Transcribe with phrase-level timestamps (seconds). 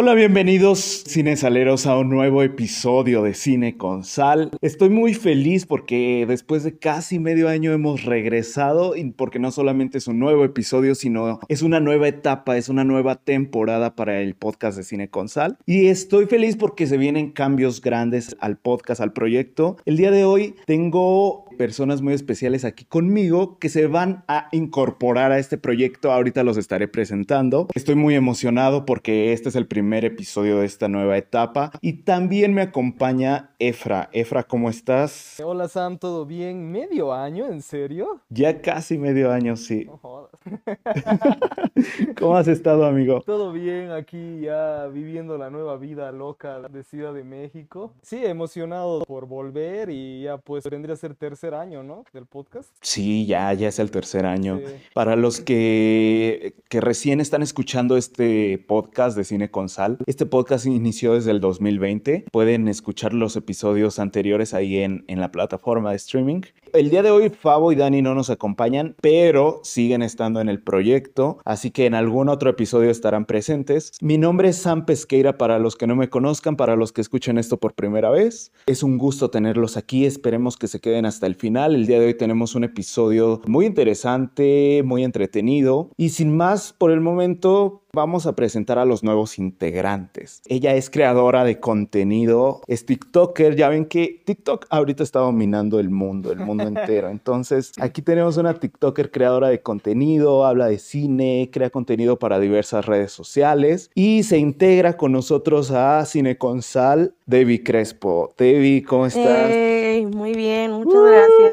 [0.00, 4.52] Hola, bienvenidos cinesaleros a un nuevo episodio de Cine con Sal.
[4.60, 9.98] Estoy muy feliz porque después de casi medio año hemos regresado y porque no solamente
[9.98, 14.36] es un nuevo episodio, sino es una nueva etapa, es una nueva temporada para el
[14.36, 15.58] podcast de Cine con Sal.
[15.66, 19.78] Y estoy feliz porque se vienen cambios grandes al podcast, al proyecto.
[19.84, 25.32] El día de hoy tengo personas muy especiales aquí conmigo que se van a incorporar
[25.32, 26.12] a este proyecto.
[26.12, 27.66] Ahorita los estaré presentando.
[27.74, 31.72] Estoy muy emocionado porque este es el primer episodio de esta nueva etapa.
[31.80, 34.08] Y también me acompaña Efra.
[34.12, 35.40] Efra, ¿cómo estás?
[35.44, 36.70] Hola Sam, ¿todo bien?
[36.70, 37.46] ¿Medio año?
[37.46, 38.20] ¿En serio?
[38.28, 39.88] Ya casi medio año, sí.
[42.18, 43.22] ¿Cómo has estado, amigo?
[43.22, 47.92] Todo bien, aquí ya viviendo la nueva vida loca de Ciudad de México.
[48.02, 52.04] Sí, emocionado por volver y ya pues vendría a ser tercer año, ¿no?
[52.12, 52.70] Del podcast.
[52.80, 54.60] Sí, ya, ya es el tercer año.
[54.94, 59.68] Para los que, que recién están escuchando este podcast de Cine con
[60.06, 62.24] este podcast inició desde el 2020.
[62.32, 66.40] Pueden escuchar los episodios anteriores ahí en, en la plataforma de streaming.
[66.78, 70.62] El día de hoy Fabo y Dani no nos acompañan, pero siguen estando en el
[70.62, 73.90] proyecto, así que en algún otro episodio estarán presentes.
[74.00, 77.36] Mi nombre es Sam Pesqueira para los que no me conozcan, para los que escuchen
[77.36, 78.52] esto por primera vez.
[78.66, 81.74] Es un gusto tenerlos aquí, esperemos que se queden hasta el final.
[81.74, 86.92] El día de hoy tenemos un episodio muy interesante, muy entretenido y sin más por
[86.92, 90.42] el momento vamos a presentar a los nuevos integrantes.
[90.46, 95.90] Ella es creadora de contenido, es TikToker, ya ven que TikTok ahorita está dominando el
[95.90, 97.08] mundo, el mundo entero.
[97.08, 102.86] Entonces, aquí tenemos una TikToker creadora de contenido, habla de cine, crea contenido para diversas
[102.86, 108.34] redes sociales y se integra con nosotros a Cineconsal, Debbie Crespo.
[108.38, 109.50] Debbie, ¿cómo estás?
[110.14, 111.52] muy bien, muchas gracias.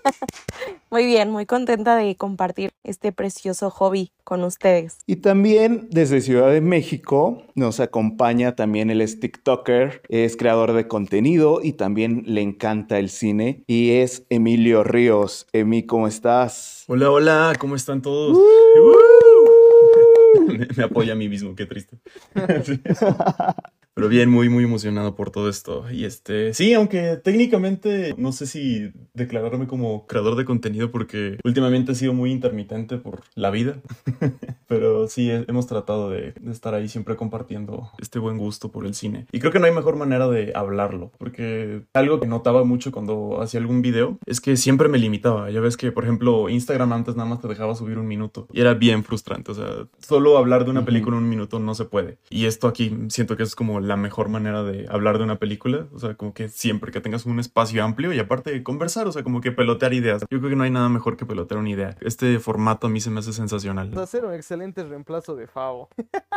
[0.90, 5.00] muy bien, muy contenta de compartir este precioso hobby con ustedes.
[5.06, 10.88] Y también desde Ciudad de México nos acompaña también el es TikToker, es creador de
[10.88, 15.46] contenido y también le encanta el cine y es Emilio Ríos.
[15.52, 16.84] Emi, ¿cómo estás?
[16.88, 18.38] Hola, hola, ¿cómo están todos?
[20.76, 21.98] me, apoya a mí mismo, qué triste.
[23.94, 25.84] Pero bien, muy, muy emocionado por todo esto.
[25.90, 31.92] Y este, sí, aunque técnicamente no sé si declararme como creador de contenido porque últimamente
[31.92, 33.76] he sido muy intermitente por la vida.
[34.66, 39.26] Pero sí, hemos tratado de, estar ahí siempre compartiendo este buen gusto por el cine.
[39.30, 43.42] Y creo que no hay mejor manera de hablarlo, porque algo que notaba mucho cuando
[43.42, 45.50] hacía algún video es que siempre me limitaba.
[45.50, 48.62] Ya ves que, por ejemplo, Instagram antes nada más te dejaba subir un minuto y
[48.62, 49.52] era bien frustrante.
[49.52, 52.16] O sea, solo hablar de una película en un minuto no se puede.
[52.30, 55.86] Y esto aquí siento que es como la mejor manera de hablar de una película.
[55.92, 59.22] O sea, como que siempre que tengas un espacio amplio y aparte conversar, o sea,
[59.22, 60.22] como que pelotear ideas.
[60.30, 61.96] Yo creo que no hay nada mejor que pelotear una idea.
[62.00, 63.96] Este formato a mí se me hace sensacional.
[63.98, 65.88] Hacer un excelente reemplazo de Favo.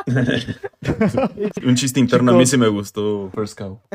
[1.65, 3.81] un chiste interno a mí sí me gustó First Cow.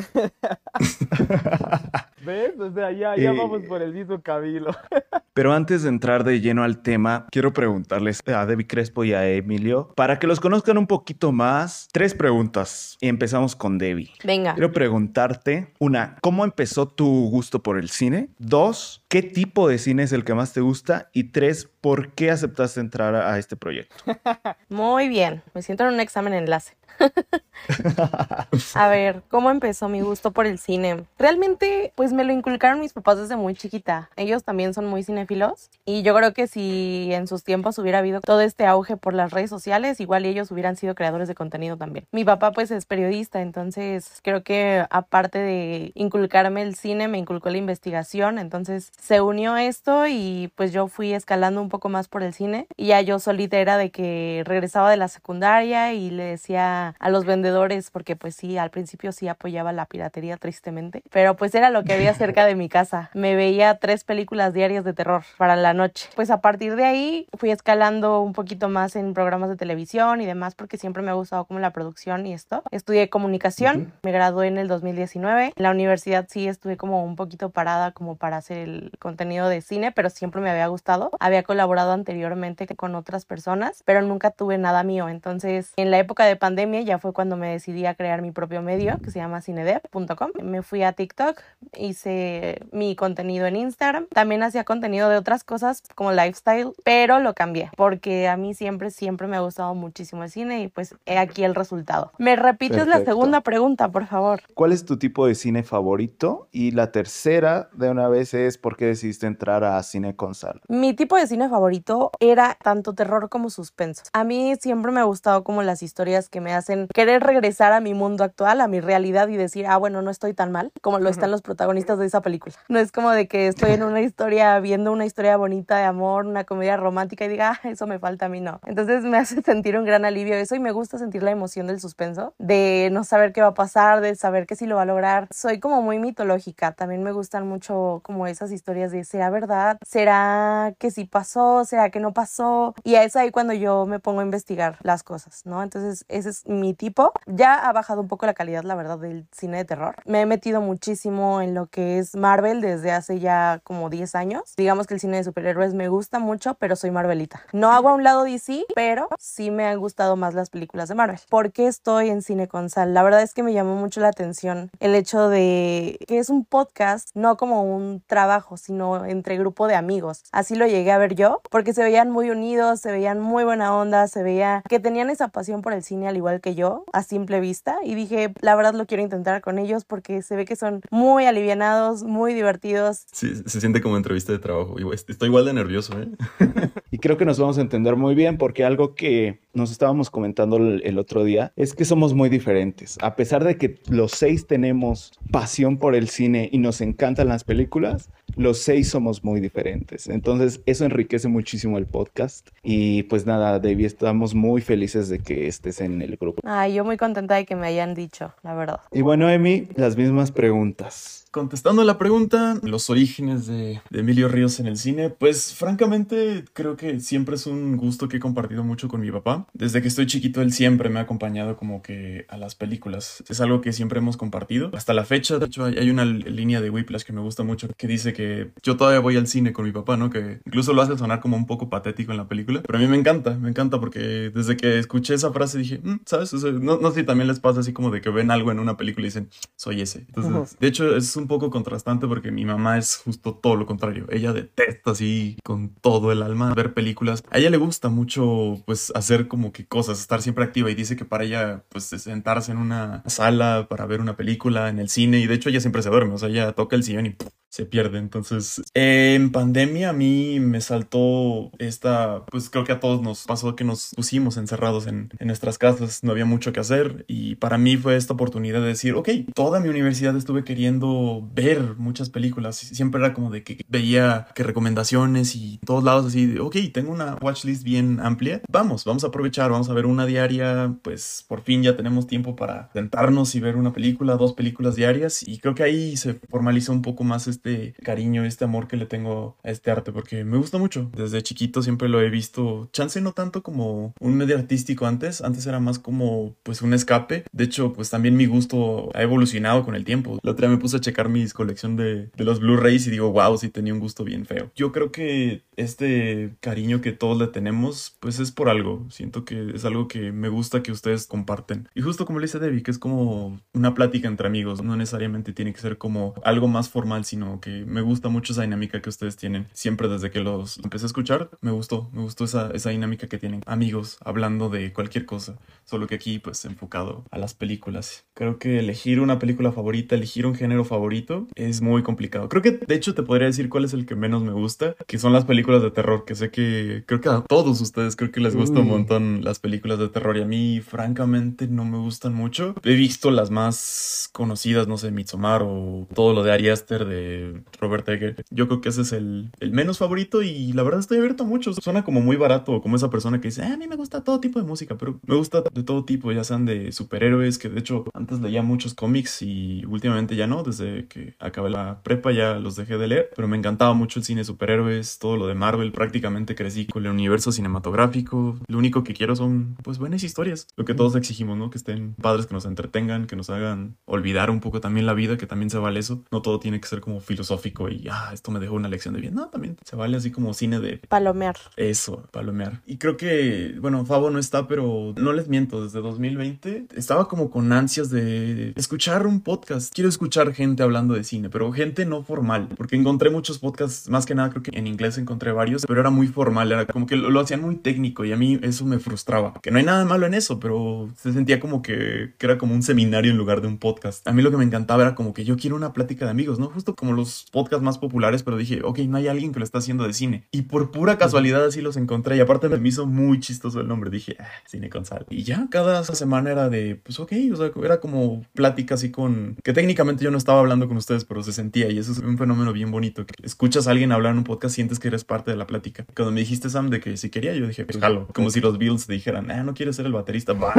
[2.24, 2.58] ¿Ves?
[2.58, 4.70] O sea, ya, ya vamos por el mismo cabilo.
[5.32, 9.28] Pero antes de entrar de lleno al tema, quiero preguntarles a Debbie Crespo y a
[9.28, 12.98] Emilio, para que los conozcan un poquito más, tres preguntas.
[13.00, 14.12] Y empezamos con Debbie.
[14.24, 14.54] Venga.
[14.54, 18.28] Quiero preguntarte, una, ¿cómo empezó tu gusto por el cine?
[18.38, 21.08] Dos, ¿qué tipo de cine es el que más te gusta?
[21.12, 23.94] Y tres, ¿por qué aceptaste entrar a este proyecto?
[24.68, 26.76] Muy bien, me siento en un examen enlace.
[28.74, 31.04] a ver, ¿cómo empezó mi gusto por el cine?
[31.18, 34.10] Realmente, pues me lo inculcaron mis papás desde muy chiquita.
[34.16, 38.20] Ellos también son muy cinéfilos y yo creo que si en sus tiempos hubiera habido
[38.20, 42.06] todo este auge por las redes sociales, igual ellos hubieran sido creadores de contenido también.
[42.12, 47.50] Mi papá pues es periodista, entonces creo que aparte de inculcarme el cine, me inculcó
[47.50, 52.22] la investigación, entonces se unió esto y pues yo fui escalando un poco más por
[52.22, 56.24] el cine y ya yo solita era de que regresaba de la secundaria y le
[56.24, 61.36] decía a, los vendedores, porque pues sí, al principio sí apoyaba la piratería tristemente, pero
[61.36, 63.10] pues era lo que había cerca de mi casa.
[63.14, 66.08] Me veía tres películas diarias de terror para la noche.
[66.14, 70.26] Pues a partir de ahí fui escalando un poquito más en programas de televisión y
[70.26, 72.62] demás, porque siempre me ha gustado como la producción y esto.
[72.70, 75.52] Estudié comunicación, me gradué en el 2019.
[75.56, 79.60] En la universidad sí estuve como un poquito parada como para hacer el contenido de
[79.60, 81.10] cine, pero siempre me había gustado.
[81.20, 85.08] Había colaborado anteriormente con otras personas, pero nunca tuve nada mío.
[85.08, 88.62] Entonces, en la época de pandemia ya fue cuando me decidí a crear mi propio
[88.62, 90.30] medio que se llama cinedev.com.
[90.42, 91.40] Me fui a TikTok,
[91.76, 94.06] hice mi contenido en Instagram.
[94.08, 98.90] También hacía contenido de otras cosas como lifestyle, pero lo cambié porque a mí siempre,
[98.90, 102.12] siempre me ha gustado muchísimo el cine y pues he aquí el resultado.
[102.18, 104.40] ¿Me repites la segunda pregunta, por favor?
[104.54, 106.48] ¿Cuál es tu tipo de cine favorito?
[106.52, 110.60] Y la tercera de una vez es ¿por qué decidiste entrar a Cine Consal?
[110.68, 114.02] Mi tipo de cine favorito era tanto terror como suspenso.
[114.12, 117.80] A mí siempre me ha gustado como las historias que me hacen querer regresar a
[117.80, 120.98] mi mundo actual, a mi realidad y decir, ah, bueno, no estoy tan mal como
[120.98, 122.54] lo están los protagonistas de esa película.
[122.68, 126.26] No es como de que estoy en una historia, viendo una historia bonita de amor,
[126.26, 128.60] una comedia romántica y diga, ah, eso me falta a mí, no.
[128.66, 131.80] Entonces me hace sentir un gran alivio eso y me gusta sentir la emoción del
[131.80, 134.86] suspenso, de no saber qué va a pasar, de saber que sí lo va a
[134.86, 135.28] lograr.
[135.32, 139.78] Soy como muy mitológica, también me gustan mucho como esas historias de, ¿será verdad?
[139.86, 141.39] ¿Será que sí pasó?
[141.64, 142.74] ¿Será que no pasó?
[142.84, 145.62] Y es ahí cuando yo me pongo a investigar las cosas, ¿no?
[145.62, 147.12] Entonces ese es mi tipo.
[147.26, 149.96] Ya ha bajado un poco la calidad, la verdad, del cine de terror.
[150.04, 154.54] Me he metido muchísimo en lo que es Marvel desde hace ya como 10 años.
[154.56, 157.42] Digamos que el cine de superhéroes me gusta mucho, pero soy Marvelita.
[157.52, 160.94] No hago a un lado DC, pero sí me han gustado más las películas de
[160.94, 161.20] Marvel.
[161.28, 162.94] ¿Por qué estoy en Cine con Sal?
[162.94, 166.44] La verdad es que me llamó mucho la atención el hecho de que es un
[166.44, 170.24] podcast, no como un trabajo, sino entre grupo de amigos.
[170.32, 173.74] Así lo llegué a ver yo, porque se veían muy unidos, se veían muy buena
[173.74, 177.02] onda, se veía que tenían esa pasión por el cine al igual que yo, a
[177.02, 177.78] simple vista.
[177.84, 181.26] Y dije, la verdad lo quiero intentar con ellos porque se ve que son muy
[181.26, 183.06] alivianados, muy divertidos.
[183.12, 184.76] Sí, se siente como entrevista de trabajo.
[184.92, 186.08] Estoy igual de nervioso, ¿eh?
[186.90, 190.56] y creo que nos vamos a entender muy bien porque algo que nos estábamos comentando
[190.56, 192.98] el, otro día es que somos muy diferentes.
[193.02, 197.44] A pesar de que los seis tenemos pasión por el cine y nos encantan las
[197.44, 200.08] películas, los seis somos muy diferentes.
[200.08, 202.48] Entonces eso enriquece muchísimo el podcast.
[202.62, 206.40] Y pues nada, David, estamos muy felices de que estés en el grupo.
[206.44, 208.80] Ay, yo muy contenta de que me hayan dicho, la verdad.
[208.92, 211.19] Y bueno, Emi, las mismas preguntas.
[211.30, 216.44] Contestando a la pregunta, los orígenes de, de, Emilio Ríos en el cine, pues francamente
[216.54, 219.46] creo que siempre es un gusto que he compartido mucho con mi papá.
[219.52, 223.22] Desde que estoy chiquito él siempre me ha acompañado como que a las películas.
[223.28, 224.72] Es algo que siempre hemos compartido.
[224.74, 227.86] Hasta la fecha, de hecho hay una línea de Whiplash que me gusta mucho que
[227.86, 230.10] dice que yo todavía voy al cine con mi papá, ¿no?
[230.10, 232.62] Que incluso lo hace sonar como un poco patético en la película.
[232.66, 236.00] Pero a mí me encanta, me encanta porque desde que escuché esa frase dije, mm,
[236.06, 236.32] ¿sabes?
[236.32, 238.76] no, no, sé si también les pasa así como de que ven algo en una
[238.76, 240.00] película y dicen, soy ese.
[240.00, 244.06] Entonces, de hecho es un poco contrastante porque mi mamá es justo todo lo contrario.
[244.10, 247.22] Ella detesta así con todo el alma ver películas.
[247.30, 250.96] A ella le gusta mucho pues hacer como que cosas, estar siempre activa y dice
[250.96, 255.18] que para ella pues sentarse en una sala para ver una película en el cine
[255.18, 257.16] y de hecho ella siempre se duerme, o sea, ella toca el sillón y
[257.50, 257.98] se pierde.
[257.98, 263.56] Entonces, en pandemia a mí me saltó esta, pues creo que a todos nos pasó
[263.56, 267.58] que nos pusimos encerrados en, en nuestras casas, no había mucho que hacer y para
[267.58, 272.56] mí fue esta oportunidad de decir, ok, toda mi universidad estuve queriendo ver muchas películas.
[272.56, 276.92] Siempre era como de que veía que recomendaciones y todos lados así de, ok, tengo
[276.92, 278.42] una watchlist bien amplia.
[278.48, 280.76] Vamos, vamos a aprovechar, vamos a ver una diaria.
[280.82, 285.26] Pues por fin ya tenemos tiempo para sentarnos y ver una película, dos películas diarias.
[285.26, 288.86] Y creo que ahí se formalizó un poco más este cariño, este amor que le
[288.86, 290.90] tengo a este arte porque me gusta mucho.
[290.96, 295.46] Desde chiquito siempre lo he visto, chance no tanto como un medio artístico antes, antes
[295.46, 297.24] era más como pues un escape.
[297.32, 300.18] De hecho, pues también mi gusto ha evolucionado con el tiempo.
[300.22, 303.36] La otra me puse a checar mis colección de, de los Blu-rays y digo, wow,
[303.38, 304.50] sí tenía un gusto bien feo.
[304.54, 308.86] Yo creo que este cariño que todos le tenemos, pues es por algo.
[308.90, 311.68] Siento que es algo que me gusta que ustedes comparten.
[311.74, 315.32] Y justo como le dice Debbie, que es como una plática entre amigos, no necesariamente
[315.32, 318.88] tiene que ser como algo más formal, sino que me gusta mucho esa dinámica que
[318.88, 319.46] ustedes tienen.
[319.52, 323.18] Siempre desde que los empecé a escuchar, me gustó, me gustó esa, esa dinámica que
[323.18, 325.38] tienen amigos hablando de cualquier cosa.
[325.64, 328.04] Solo que aquí, pues enfocado a las películas.
[328.14, 330.89] Creo que elegir una película favorita, elegir un género favorito,
[331.34, 332.28] es muy complicado.
[332.28, 334.98] Creo que de hecho te podría decir cuál es el que menos me gusta, que
[334.98, 338.20] son las películas de terror, que sé que creo que a todos ustedes creo que
[338.20, 342.14] les gusta un montón las películas de terror y a mí francamente no me gustan
[342.14, 342.54] mucho.
[342.64, 347.42] He visto las más conocidas, no sé, Midsommar o todo lo de Ari Aster de
[347.60, 348.24] Robert Egger.
[348.30, 351.26] Yo creo que ese es el, el menos favorito y la verdad estoy abierto a
[351.26, 351.52] mucho.
[351.52, 354.20] Suena como muy barato, como esa persona que dice, ah, a mí me gusta todo
[354.20, 357.60] tipo de música, pero me gusta de todo tipo, ya sean de superhéroes, que de
[357.60, 362.34] hecho antes leía muchos cómics y últimamente ya no, desde que acabé la prepa ya
[362.34, 365.34] los dejé de leer, pero me encantaba mucho el cine de superhéroes, todo lo de
[365.34, 368.38] Marvel, prácticamente crecí con el universo cinematográfico.
[368.46, 371.50] Lo único que quiero son pues buenas historias, lo que todos exigimos, ¿no?
[371.50, 375.16] Que estén padres, que nos entretengan, que nos hagan olvidar un poco también la vida,
[375.16, 376.04] que también se vale eso.
[376.10, 379.00] No todo tiene que ser como filosófico y ah, esto me dejó una lección de
[379.00, 379.14] bien.
[379.14, 381.36] No, también se vale así como cine de palomear.
[381.56, 382.62] Eso, palomear.
[382.66, 387.30] Y creo que, bueno, Fabo no está, pero no les miento, desde 2020 estaba como
[387.30, 389.72] con ansias de escuchar un podcast.
[389.74, 394.06] Quiero escuchar gente hablando de cine, pero gente no formal, porque encontré muchos podcasts, más
[394.06, 396.96] que nada creo que en inglés encontré varios, pero era muy formal, era como que
[396.96, 399.34] lo, hacían muy técnico y a mí eso me frustraba.
[399.42, 402.54] Que no hay nada malo en eso, pero se sentía como que, que era como
[402.54, 404.06] un seminario en lugar de un podcast.
[404.08, 406.38] A mí lo que me encantaba era como que yo quiero una plática de amigos,
[406.38, 406.48] ¿no?
[406.48, 409.44] Justo como los podcasts podcast más populares, pero dije, ok, no hay alguien que lo
[409.44, 410.24] está haciendo de cine.
[410.30, 412.16] Y por pura casualidad así los encontré.
[412.16, 413.90] Y aparte me hizo muy chistoso el nombre.
[413.90, 415.06] Dije, ah, cine con sal.
[415.10, 419.36] Y ya cada semana era de, pues ok, o sea, era como plática así con...
[419.42, 421.70] Que técnicamente yo no estaba hablando con ustedes, pero se sentía.
[421.70, 423.04] Y eso es un fenómeno bien bonito.
[423.22, 425.86] Escuchas a alguien hablar en un podcast, sientes que eres parte de la plática.
[425.94, 427.78] Cuando me dijiste, Sam, de que si quería, yo dije, pues.
[428.12, 430.32] Como si los Bills dijeran, ah, no quieres ser el baterista.
[430.32, 430.52] Va.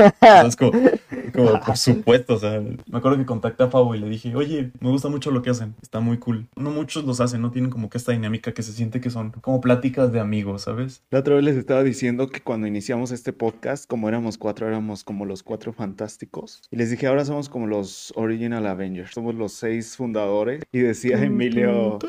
[0.45, 0.71] es como,
[1.65, 2.39] por supuesto,
[2.89, 5.49] me acuerdo que contacté a Fabo y le dije, oye, me gusta mucho lo que
[5.49, 5.75] hacen.
[5.81, 6.47] Está muy cool.
[6.55, 9.31] No muchos los hacen, no tienen como que esta dinámica que se siente que son
[9.31, 11.03] como pláticas de amigos, ¿sabes?
[11.09, 15.03] La otra vez les estaba diciendo que cuando iniciamos este podcast, como éramos cuatro, éramos
[15.03, 16.61] como los cuatro fantásticos.
[16.71, 19.11] Y les dije, ahora somos como los Original Avengers.
[19.11, 20.63] Somos los seis fundadores.
[20.71, 21.99] Y decía Emilio,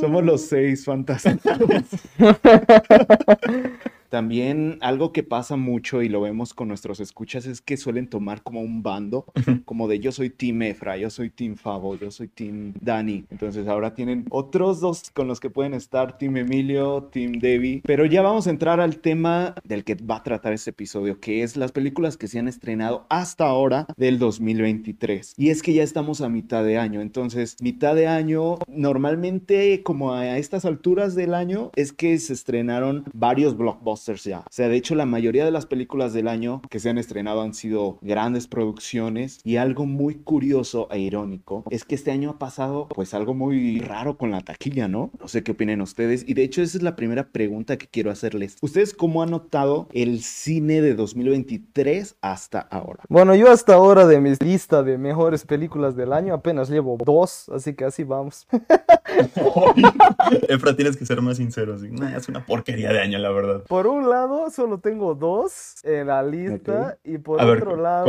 [0.00, 1.86] somos los seis fantásticos.
[4.12, 8.42] También algo que pasa mucho y lo vemos con nuestros escuchas es que suelen tomar
[8.42, 9.24] como un bando,
[9.64, 13.24] como de yo soy Team Efra, yo soy Team Favo, yo soy Team Dani.
[13.30, 17.80] Entonces ahora tienen otros dos con los que pueden estar, Team Emilio, Team Debbie.
[17.86, 21.42] Pero ya vamos a entrar al tema del que va a tratar este episodio, que
[21.42, 25.36] es las películas que se han estrenado hasta ahora del 2023.
[25.38, 30.12] Y es que ya estamos a mitad de año, entonces mitad de año, normalmente como
[30.12, 34.40] a estas alturas del año, es que se estrenaron varios blockbusters ya.
[34.40, 37.42] O sea, de hecho la mayoría de las películas del año que se han estrenado
[37.42, 42.38] han sido grandes producciones y algo muy curioso e irónico es que este año ha
[42.38, 45.10] pasado pues algo muy raro con la taquilla, ¿no?
[45.20, 48.10] No sé qué opinan ustedes y de hecho esa es la primera pregunta que quiero
[48.10, 48.56] hacerles.
[48.60, 53.04] ¿Ustedes cómo han notado el cine de 2023 hasta ahora?
[53.08, 57.48] Bueno, yo hasta ahora de mi lista de mejores películas del año apenas llevo dos,
[57.50, 58.46] así que así vamos.
[60.48, 61.76] Efra, tienes que ser más sincero.
[61.76, 63.62] es una porquería de año, la verdad.
[63.64, 66.98] Por un lado, solo tengo dos en la lista.
[67.04, 68.06] Y por otro lado,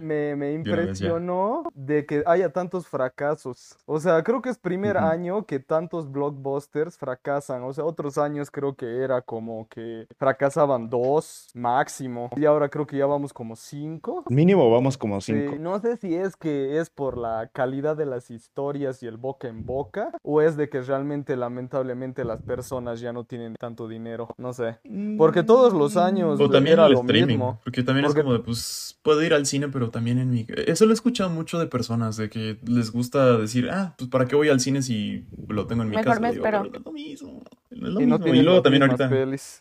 [0.00, 3.76] Me, me impresionó de que haya tantos fracasos.
[3.86, 7.62] O sea, creo que es primer año que tantos blockbusters fracasan.
[7.64, 12.30] O sea, otros años creo que era como que fracasaban dos máximo.
[12.36, 14.24] Y ahora creo que ya vamos como cinco.
[14.28, 15.56] Mínimo vamos como cinco.
[15.58, 19.48] no sé si es que es por la calidad de las historias y el boca
[19.48, 20.10] en boca.
[20.22, 24.28] O es de que realmente, lamentablemente, las personas ya no tienen tanto dinero.
[24.36, 24.78] No sé.
[25.16, 28.98] Porque todos los años o también era el streaming, Porque también es como de, pues,
[29.02, 30.46] puedo ir al cine, pero también en mi...
[30.66, 34.26] Eso lo he escuchado mucho de personas, de que les gusta decir, ah, pues, ¿para
[34.26, 36.20] qué voy al cine si lo tengo en mi casa?
[36.20, 37.42] Me digo, pero es lo mismo.
[37.70, 39.10] y, luego también ahorita...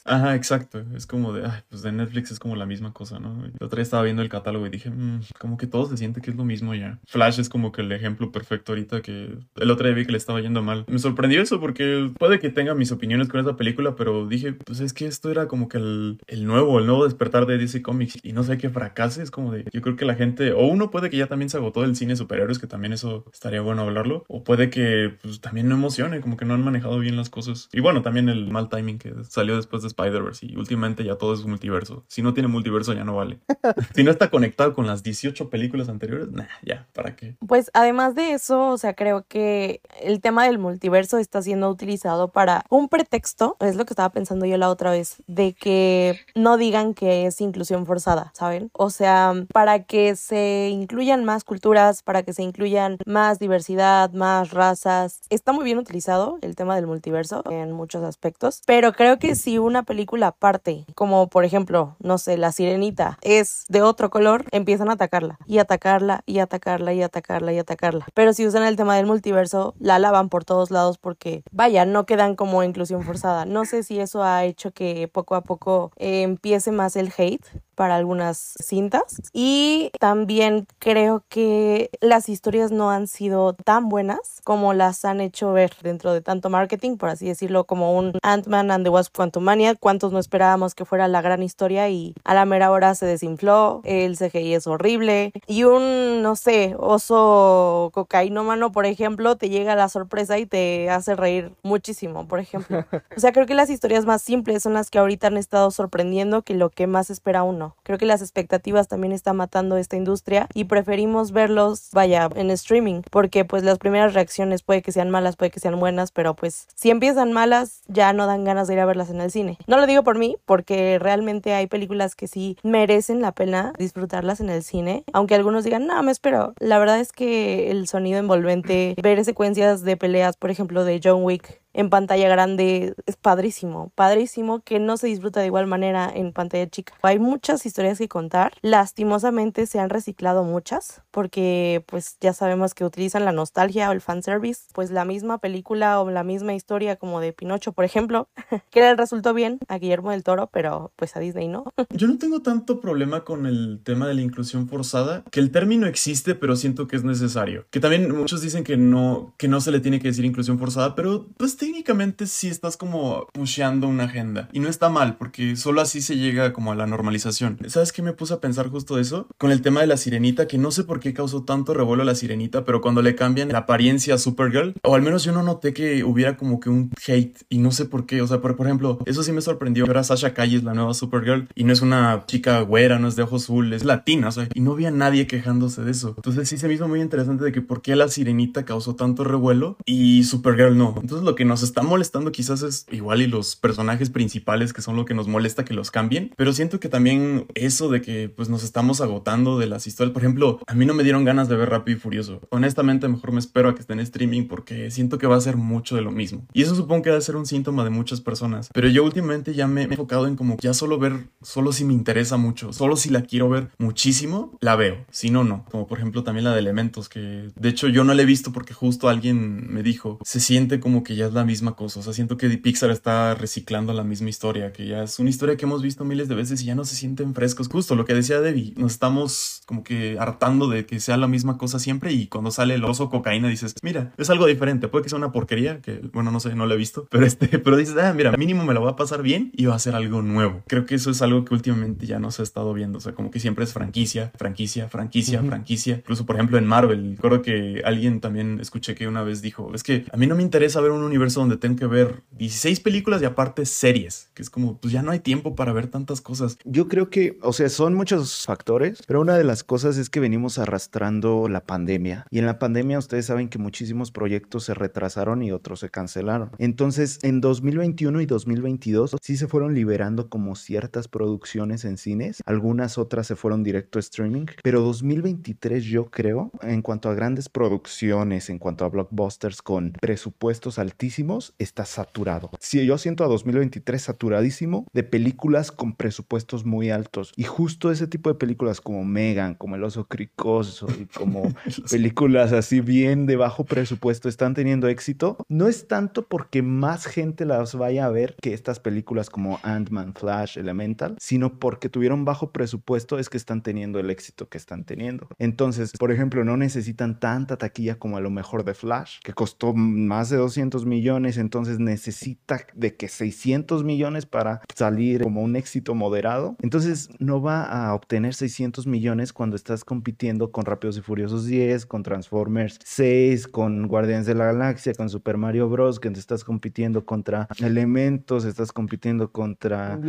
[0.05, 0.83] Ajá, exacto.
[0.95, 3.45] Es como de, ay, pues de Netflix es como la misma cosa, ¿no?
[3.45, 6.21] El otro día estaba viendo el catálogo y dije, mmm, como que todo se siente
[6.21, 6.99] que es lo mismo ya.
[7.05, 10.17] Flash es como que el ejemplo perfecto ahorita que el otro día vi que le
[10.17, 10.85] estaba yendo mal.
[10.87, 14.79] Me sorprendió eso porque puede que tenga mis opiniones con esa película, pero dije, pues
[14.79, 18.17] es que esto era como que el, el, nuevo, el nuevo despertar de DC Comics
[18.23, 20.91] y no sé qué fracase, es como de, yo creo que la gente, o uno
[20.91, 24.25] puede que ya también se agotó del cine superhéroes, que también eso estaría bueno hablarlo,
[24.27, 27.69] o puede que pues también no emocione, como que no han manejado bien las cosas.
[27.71, 31.33] Y bueno, también el mal timing que salió después de Spider-Verse y últimamente ya todo
[31.33, 32.03] es multiverso.
[32.07, 33.39] Si no tiene multiverso ya no vale.
[33.95, 37.35] si no está conectado con las 18 películas anteriores, nah, ya, ¿para qué?
[37.47, 42.29] Pues además de eso, o sea, creo que el tema del multiverso está siendo utilizado
[42.29, 46.57] para un pretexto, es lo que estaba pensando yo la otra vez, de que no
[46.57, 48.69] digan que es inclusión forzada, ¿saben?
[48.73, 54.51] O sea, para que se incluyan más culturas, para que se incluyan más diversidad, más
[54.51, 55.21] razas.
[55.29, 59.57] Está muy bien utilizado el tema del multiverso en muchos aspectos, pero creo que si
[59.57, 64.89] una película aparte, como por ejemplo, no sé, La Sirenita, es de otro color, empiezan
[64.89, 68.07] a atacarla y atacarla y atacarla y atacarla y atacarla.
[68.13, 72.05] Pero si usan el tema del multiverso, la lavan por todos lados porque, vaya, no
[72.05, 73.45] quedan como inclusión forzada.
[73.45, 77.95] No sé si eso ha hecho que poco a poco empiece más el hate para
[77.95, 85.05] algunas cintas y también creo que las historias no han sido tan buenas como las
[85.05, 88.89] han hecho ver dentro de tanto marketing, por así decirlo, como un Ant-Man and the
[88.89, 92.95] Wasp Quantumania, cuántos no esperábamos que fuera la gran historia y a la mera hora
[92.95, 99.49] se desinfló, el CGI es horrible y un, no sé, oso cocainómano, por ejemplo, te
[99.49, 102.85] llega la sorpresa y te hace reír muchísimo, por ejemplo.
[103.15, 106.41] O sea, creo que las historias más simples son las que ahorita han estado sorprendiendo
[106.41, 107.62] que lo que más espera uno.
[107.83, 113.01] Creo que las expectativas también están matando esta industria y preferimos verlos, vaya, en streaming,
[113.09, 116.67] porque pues las primeras reacciones puede que sean malas, puede que sean buenas, pero pues
[116.75, 119.57] si empiezan malas ya no dan ganas de ir a verlas en el cine.
[119.67, 124.39] No lo digo por mí, porque realmente hay películas que sí merecen la pena disfrutarlas
[124.39, 126.53] en el cine, aunque algunos digan, no, me espero.
[126.59, 131.23] La verdad es que el sonido envolvente, ver secuencias de peleas, por ejemplo, de John
[131.23, 136.31] Wick en pantalla grande es padrísimo, padrísimo que no se disfruta de igual manera en
[136.33, 136.93] pantalla chica.
[137.01, 138.53] Hay muchas historias que contar.
[138.61, 144.01] Lastimosamente se han reciclado muchas porque pues ya sabemos que utilizan la nostalgia o el
[144.01, 148.27] fanservice, pues la misma película o la misma historia como de Pinocho, por ejemplo,
[148.71, 151.65] que le resultó bien a Guillermo del Toro, pero pues a Disney no.
[151.89, 155.87] Yo no tengo tanto problema con el tema de la inclusión forzada, que el término
[155.87, 157.65] existe, pero siento que es necesario.
[157.69, 160.95] Que también muchos dicen que no, que no se le tiene que decir inclusión forzada,
[160.95, 164.49] pero pues técnicamente sí estás como pusheando una agenda.
[164.51, 167.57] Y no está mal, porque solo así se llega como a la normalización.
[167.67, 169.27] ¿Sabes qué me puse a pensar justo eso?
[169.37, 172.05] Con el tema de la sirenita, que no sé por qué causó tanto revuelo a
[172.05, 175.41] la sirenita, pero cuando le cambian la apariencia a Supergirl, o al menos yo no
[175.41, 178.21] noté que hubiera como que un hate, y no sé por qué.
[178.21, 180.93] O sea, por, por ejemplo, eso sí me sorprendió ver a Sasha Calles, la nueva
[180.93, 184.31] Supergirl, y no es una chica güera, no es de ojos azul, es latina, o
[184.31, 186.13] sea, y no había nadie quejándose de eso.
[186.17, 189.23] Entonces sí se me hizo muy interesante de que por qué la sirenita causó tanto
[189.23, 190.95] revuelo y Supergirl no.
[191.01, 194.95] Entonces lo que nos está molestando quizás es igual y los personajes principales que son
[194.95, 198.49] lo que nos molesta que los cambien, pero siento que también eso de que pues
[198.49, 201.55] nos estamos agotando de las historias, por ejemplo, a mí no me dieron ganas de
[201.55, 202.41] ver Rápido y Furioso.
[202.49, 205.55] Honestamente mejor me espero a que esté en streaming porque siento que va a ser
[205.55, 206.47] mucho de lo mismo.
[206.53, 209.53] Y eso supongo que va a ser un síntoma de muchas personas, pero yo últimamente
[209.53, 212.95] ya me he enfocado en como ya solo ver, solo si me interesa mucho, solo
[212.95, 215.65] si la quiero ver muchísimo, la veo, si no, no.
[215.69, 218.51] Como por ejemplo también la de Elementos, que de hecho yo no la he visto
[218.51, 222.03] porque justo alguien me dijo, se siente como que ya es la misma cosa, o
[222.03, 225.65] sea, siento que Pixar está reciclando la misma historia, que ya es una historia que
[225.65, 227.67] hemos visto miles de veces y ya no se sienten frescos.
[227.67, 231.57] Justo lo que decía Debbie, nos estamos como que hartando de que sea la misma
[231.57, 235.09] cosa siempre y cuando sale el oso cocaína dices, mira, es algo diferente, puede que
[235.09, 237.95] sea una porquería, que bueno, no sé, no lo he visto, pero este, pero dices,
[237.97, 240.63] ah, mira, mínimo me lo va a pasar bien y va a ser algo nuevo.
[240.67, 243.13] Creo que eso es algo que últimamente ya no se ha estado viendo, o sea,
[243.13, 245.95] como que siempre es franquicia, franquicia, franquicia, franquicia.
[245.95, 249.83] Incluso, por ejemplo, en Marvel, recuerdo que alguien también escuché que una vez dijo, es
[249.83, 253.21] que a mí no me interesa ver un universo donde tengo que ver 16 películas
[253.21, 256.57] y aparte series, que es como, pues ya no hay tiempo para ver tantas cosas.
[256.65, 260.19] Yo creo que, o sea, son muchos factores, pero una de las cosas es que
[260.19, 265.43] venimos arrastrando la pandemia y en la pandemia ustedes saben que muchísimos proyectos se retrasaron
[265.43, 266.51] y otros se cancelaron.
[266.57, 272.97] Entonces, en 2021 y 2022 sí se fueron liberando como ciertas producciones en cines, algunas
[272.97, 278.49] otras se fueron directo a streaming, pero 2023 yo creo, en cuanto a grandes producciones,
[278.49, 281.12] en cuanto a blockbusters con presupuestos altísimos,
[281.59, 282.49] está saturado.
[282.59, 288.07] Sí, yo siento a 2023 saturadísimo de películas con presupuestos muy altos y justo ese
[288.07, 291.53] tipo de películas como Megan, como El oso cricoso y como
[291.91, 297.45] películas así bien de bajo presupuesto están teniendo éxito, no es tanto porque más gente
[297.45, 302.51] las vaya a ver que estas películas como Ant-Man, Flash, Elemental, sino porque tuvieron bajo
[302.51, 305.27] presupuesto es que están teniendo el éxito que están teniendo.
[305.37, 309.73] Entonces, por ejemplo, no necesitan tanta taquilla como a lo mejor de Flash, que costó
[309.73, 315.95] más de 200 millones, entonces necesita de que 600 millones para salir como un éxito
[315.95, 316.55] moderado.
[316.61, 321.85] Entonces, no va a obtener 600 millones cuando estás compitiendo con Rápidos y Furiosos 10,
[321.85, 327.05] con Transformers 6, con Guardianes de la Galaxia, con Super Mario Bros, que estás compitiendo
[327.05, 329.99] contra Elementos, estás compitiendo contra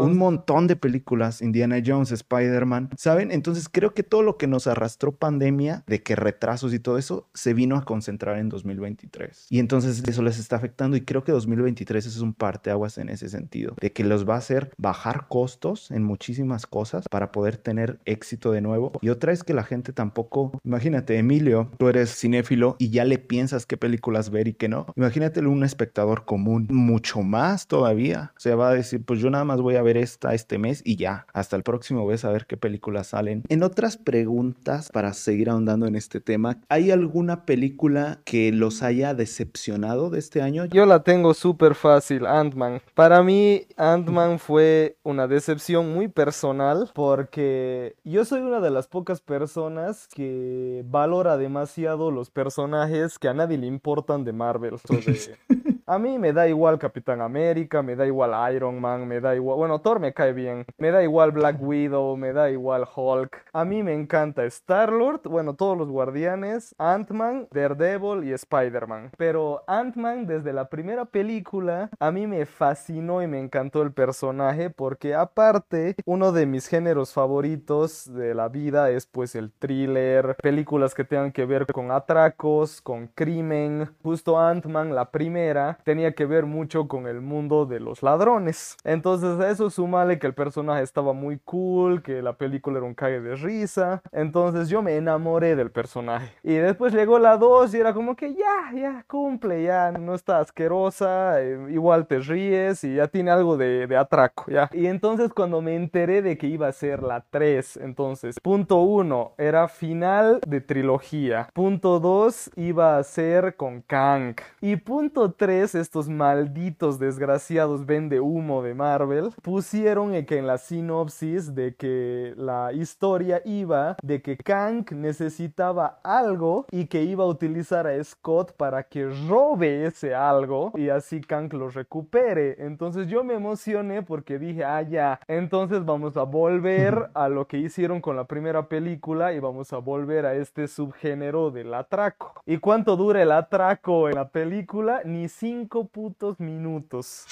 [0.00, 3.30] un montón de películas, Indiana Jones, Spider-Man, ¿saben?
[3.30, 7.28] Entonces creo que todo lo que nos arrastró pandemia, de que retrasos y todo eso,
[7.34, 9.46] se vino a concentrar en 2023.
[9.50, 13.28] Y entonces eso les está afectando y creo que 2023 es un parteaguas en ese
[13.28, 17.98] sentido, de que los va a hacer bajar costos en muchísimas cosas para poder tener
[18.04, 18.92] éxito de nuevo.
[19.00, 23.18] Y otra es que la gente tampoco, imagínate, Emilio, tú eres cinéfilo y ya le
[23.18, 24.86] piensas qué películas ver y qué no.
[24.96, 28.32] Imagínate un espectador común, mucho más todavía.
[28.36, 30.82] O sea, va a decir, pues yo nada más voy a ver esta este mes
[30.84, 33.42] y ya, hasta el próximo voy a saber qué películas salen.
[33.48, 39.14] En otras preguntas, para seguir ahondando en este tema, ¿hay alguna película que los haya
[39.14, 40.64] decepcionado de este año?
[40.66, 42.80] Yo la tengo súper fácil, Ant-Man.
[42.94, 49.20] Para mí, Ant-Man fue una decepción muy personal porque yo soy una de las pocas
[49.20, 54.76] personas que valora demasiado los personajes que a nadie le importan de Marvel.
[55.86, 59.58] A mí me da igual Capitán América, me da igual Iron Man, me da igual,
[59.58, 63.44] bueno, Thor me cae bien, me da igual Black Widow, me da igual Hulk.
[63.52, 69.10] A mí me encanta Star-Lord, bueno, todos los guardianes, Ant-Man, Daredevil y Spider-Man.
[69.18, 74.70] Pero Ant-Man desde la primera película a mí me fascinó y me encantó el personaje
[74.70, 80.94] porque aparte uno de mis géneros favoritos de la vida es pues el thriller, películas
[80.94, 83.90] que tengan que ver con atracos, con crimen.
[84.02, 88.76] Justo Ant-Man, la primera, tenía que ver mucho con el mundo de los ladrones.
[88.84, 92.94] Entonces a eso súmale que el personaje estaba muy cool, que la película era un
[92.94, 94.02] cague de risa.
[94.12, 96.32] Entonces yo me enamoré del personaje.
[96.42, 100.40] Y después llegó la 2 y era como que ya, ya, cumple, ya, no está
[100.40, 104.68] asquerosa, eh, igual te ríes y ya tiene algo de, de atraco, ya.
[104.72, 109.32] Y entonces cuando me enteré de que iba a ser la 3, entonces, punto 1
[109.38, 111.48] era final de trilogía.
[111.52, 114.36] Punto 2 iba a ser con Kang.
[114.60, 121.54] Y punto 3, estos malditos desgraciados vende humo de Marvel, pusieron que en la sinopsis
[121.54, 127.86] de que la historia iba de que Kang necesitaba algo y que iba a utilizar
[127.86, 132.56] a Scott para que robe ese algo y así Kang lo recupere.
[132.58, 137.58] Entonces yo me emocioné porque dije, ah, ya, entonces vamos a volver a lo que
[137.58, 142.34] hicieron con la primera película y vamos a volver a este subgénero del atraco.
[142.46, 145.00] ¿Y cuánto dura el atraco en la película?
[145.04, 145.53] Ni cinco
[145.92, 147.26] putos minutos.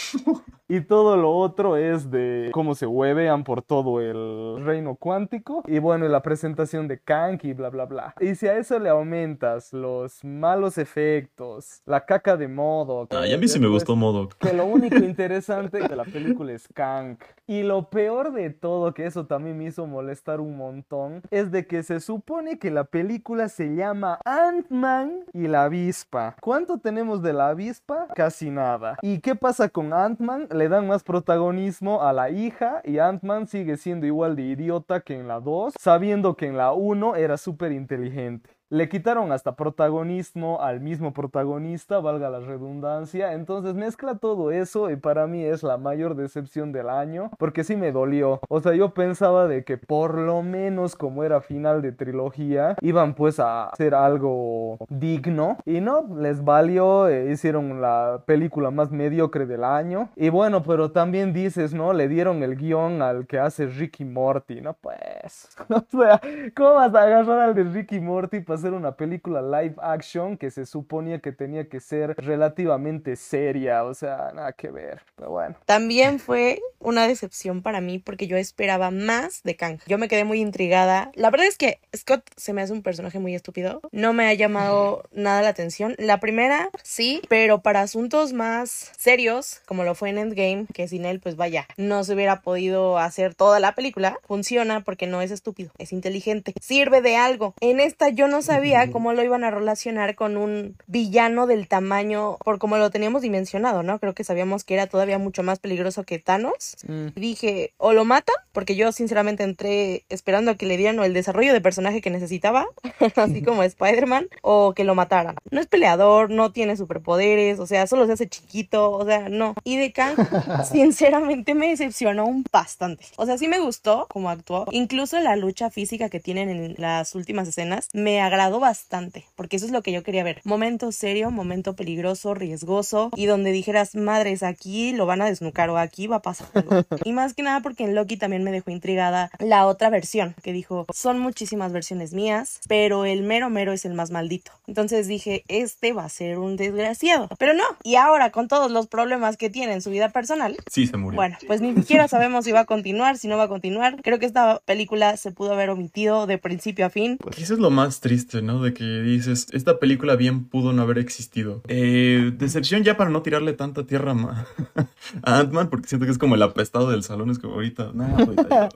[0.69, 5.63] y todo lo otro es de cómo se huevean por todo el reino cuántico.
[5.67, 8.15] Y bueno, la presentación de Kang y bla, bla, bla.
[8.21, 13.37] Y si a eso le aumentas los malos efectos, la caca de modo Ah, a
[13.37, 17.17] mí sí me gustó modo Que lo único interesante de la película es Kang.
[17.47, 21.67] Y lo peor de todo, que eso también me hizo molestar un montón, es de
[21.67, 26.37] que se supone que la película se llama Ant-Man y la avispa.
[26.41, 28.07] ¿Cuánto tenemos de la avispa?
[28.15, 28.97] Casi nada.
[29.03, 30.49] ¿Y qué pasa con Ant-Man?
[30.53, 35.19] Le dan más protagonismo a la hija y Ant-Man sigue siendo igual de idiota que
[35.19, 38.51] en la 2, sabiendo que en la 1 era súper inteligente.
[38.73, 43.35] Le quitaron hasta protagonismo al mismo protagonista, valga la redundancia.
[43.35, 47.77] Entonces mezcla todo eso y para mí es la mayor decepción del año porque sí
[47.77, 48.41] me dolió.
[48.49, 53.13] O sea, yo pensaba de que por lo menos como era final de trilogía iban
[53.13, 59.45] pues a hacer algo digno y no, les valió, eh, hicieron la película más mediocre
[59.45, 60.09] del año.
[60.17, 61.93] Y bueno, pero también dices, ¿no?
[61.93, 64.73] Le dieron el guion al que hace Ricky Morty, ¿no?
[64.81, 66.19] Pues, o sea,
[66.57, 70.51] ¿cómo vas a agarrar al de Ricky Morty para hacer una película live action que
[70.51, 75.57] se suponía que tenía que ser relativamente seria, o sea, nada que ver, pero bueno.
[75.67, 79.79] También fue una decepción para mí porque yo esperaba más de Kang.
[79.87, 81.11] Yo me quedé muy intrigada.
[81.15, 83.81] La verdad es que Scott se me hace un personaje muy estúpido.
[83.93, 85.95] No me ha llamado nada la atención.
[85.99, 91.05] La primera, sí, pero para asuntos más serios, como lo fue en Endgame, que sin
[91.05, 95.31] él, pues vaya, no se hubiera podido hacer toda la película, funciona porque no es
[95.31, 97.55] estúpido, es inteligente, sirve de algo.
[97.61, 102.37] En esta yo no sabía cómo lo iban a relacionar con un villano del tamaño,
[102.45, 103.99] por como lo teníamos dimensionado, ¿no?
[103.99, 106.77] Creo que sabíamos que era todavía mucho más peligroso que Thanos.
[106.87, 107.09] Mm.
[107.15, 111.53] Dije, o lo matan, porque yo sinceramente entré esperando a que le dieran el desarrollo
[111.53, 112.67] de personaje que necesitaba,
[113.17, 115.37] así como Spider-Man, o que lo mataran.
[115.51, 119.55] No es peleador, no tiene superpoderes, o sea, solo se hace chiquito, o sea, no.
[119.65, 120.17] Y de Kang,
[120.73, 123.05] sinceramente me decepcionó un bastante.
[123.17, 124.67] O sea, sí me gustó cómo actuó.
[124.71, 129.67] Incluso la lucha física que tienen en las últimas escenas me agradó bastante, porque eso
[129.67, 130.41] es lo que yo quería ver.
[130.45, 135.77] Momento serio, momento peligroso, riesgoso, y donde dijeras, madres, aquí lo van a desnucar o
[135.77, 136.83] aquí va a pasar algo.
[137.05, 140.55] y más que nada porque en Loki también me dejó intrigada la otra versión, que
[140.55, 144.53] dijo, son muchísimas versiones mías, pero el mero mero es el más maldito.
[144.67, 147.29] Entonces dije, este va a ser un desgraciado.
[147.39, 150.57] Pero no, y ahora con todos los problemas que tiene en su vida personal.
[150.71, 151.17] Sí, se murió.
[151.17, 154.01] Bueno, pues ni siquiera sabemos si va a continuar, si no va a continuar.
[154.03, 157.19] Creo que esta película se pudo haber omitido de principio a fin.
[157.19, 158.63] Pues eso es lo más triste ¿no?
[158.63, 161.63] De que dices, esta película bien pudo no haber existido.
[161.69, 164.13] Eh, decepción ya para no tirarle tanta tierra
[165.23, 167.31] a Ant-Man, porque siento que es como el apestado del salón.
[167.31, 168.05] Es como ahorita, no,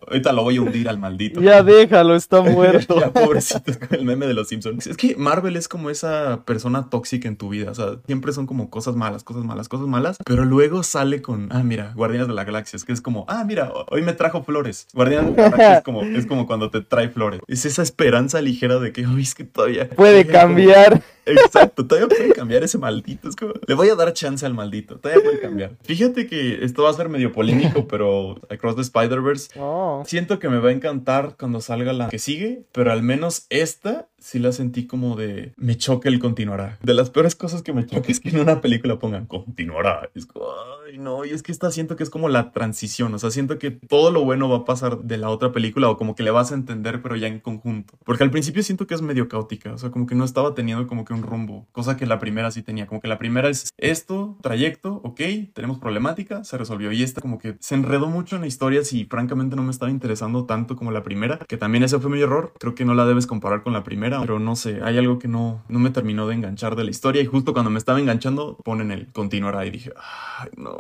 [0.09, 1.41] ahorita, lo voy a hundir al maldito.
[1.41, 2.99] Ya déjalo, está muerto.
[3.01, 4.87] ya, pobrecito, es el meme de los Simpsons.
[4.87, 7.71] Es que Marvel es como esa persona tóxica en tu vida.
[7.71, 10.19] O sea, siempre son como cosas malas, cosas malas, cosas malas.
[10.25, 12.77] Pero luego sale con, ah, mira, Guardianes de la Galaxia.
[12.77, 14.87] Es que es como, ah, mira, hoy me trajo flores.
[14.93, 17.41] Guardianes de la Galaxia es como, es como cuando te trae flores.
[17.47, 19.89] Es esa esperanza ligera de que, es que todavía.
[19.89, 21.03] Puede cambiar.
[21.27, 23.29] Exacto, todavía puede cambiar ese maldito.
[23.29, 24.99] Es como, le voy a dar chance al maldito.
[24.99, 25.77] Todavía puede cambiar.
[25.83, 29.59] Fíjate que esto va a ser medio polémico, pero Across the Spider-Verse.
[29.59, 30.03] Oh.
[30.07, 34.09] Siento que me va a encantar cuando salga la que sigue, pero al menos esta
[34.19, 36.79] sí la sentí como de me choca el continuará.
[36.83, 40.11] De las peores cosas que me choca es que en una película pongan continuará.
[40.15, 40.47] Es como,
[40.87, 43.15] ay, no, y es que esta siento que es como la transición.
[43.15, 45.97] O sea, siento que todo lo bueno va a pasar de la otra película o
[45.97, 47.95] como que le vas a entender, pero ya en conjunto.
[48.05, 49.73] Porque al principio siento que es medio caótica.
[49.73, 52.51] O sea, como que no estaba teniendo como que un rumbo, cosa que la primera
[52.51, 55.21] sí tenía, como que la primera es esto, trayecto, ok,
[55.53, 59.05] tenemos problemática, se resolvió y esta como que se enredó mucho en la historia y
[59.05, 62.53] francamente no me estaba interesando tanto como la primera, que también ese fue mi error,
[62.59, 65.29] creo que no la debes comparar con la primera, pero no sé, hay algo que
[65.29, 68.59] no, no me terminó de enganchar de la historia y justo cuando me estaba enganchando
[68.65, 70.75] ponen el continuará y dije, ay no,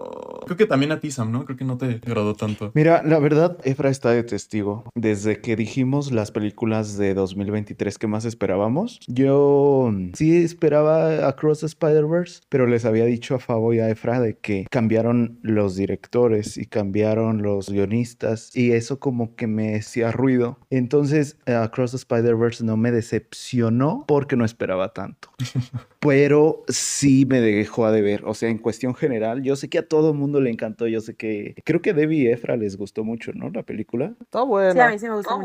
[0.45, 1.45] creo que también a ti Sam, ¿no?
[1.45, 2.71] Creo que no te agradó tanto.
[2.75, 4.85] Mira, la verdad, Efra está de testigo.
[4.95, 11.67] Desde que dijimos las películas de 2023 que más esperábamos, yo sí esperaba Across the
[11.67, 16.57] Spider-Verse, pero les había dicho a Fabo y a Efra de que cambiaron los directores
[16.57, 20.59] y cambiaron los guionistas y eso como que me hacía ruido.
[20.71, 25.31] Entonces, Across the Spider-Verse no me decepcionó porque no esperaba tanto.
[26.07, 28.23] pero sí me dejó a deber.
[28.27, 30.87] O sea, en cuestión general, yo sé que a todo el mundo le encantó.
[30.87, 33.51] Yo sé que creo que Debbie y Efra les gustó mucho, ¿no?
[33.51, 34.15] La película.
[34.21, 34.73] Está buena.
[34.73, 35.41] Sí, a mí sí me gustó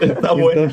[0.00, 0.72] Está buena.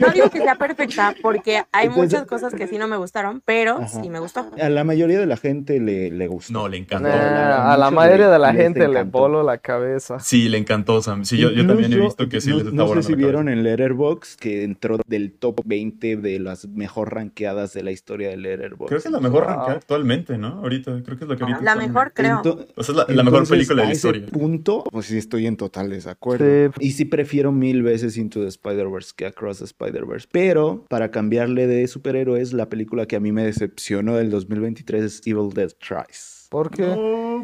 [0.00, 3.80] No digo que sea perfecta porque hay muchas cosas que sí no me gustaron, pero
[3.86, 4.50] sí me gustó.
[4.60, 6.52] A la mayoría de la gente le, le gustó.
[6.52, 7.08] No, le encantó.
[7.08, 10.18] a la mayoría de la gente le voló la cabeza.
[10.20, 11.24] Sí, le encantó, Sam.
[11.24, 13.62] Sí, yo, yo también he visto que sí les está No sé si vieron en
[13.62, 18.88] Letterboxd que entró del top 20 de las mejor rankeadas de la historia de Letterboxd.
[18.88, 20.48] Creo que es la mejor rankeada actualmente, ¿no?
[20.60, 22.42] Ahorita, creo que es la que ahorita La mejor, creo.
[22.76, 24.26] o sea, es la, mejor película de la historia.
[24.26, 26.72] punto, pues sí estoy en total desacuerdo.
[26.78, 30.28] Y sí prefiero mil veces Into the Spider-Verse que Across the Spider-Verse.
[30.30, 35.22] Pero para cambiarle de superhéroes, la película que a mí me decepcionó del 2023 es
[35.24, 36.41] Evil Dead Tries.
[36.52, 36.84] ¿Por qué?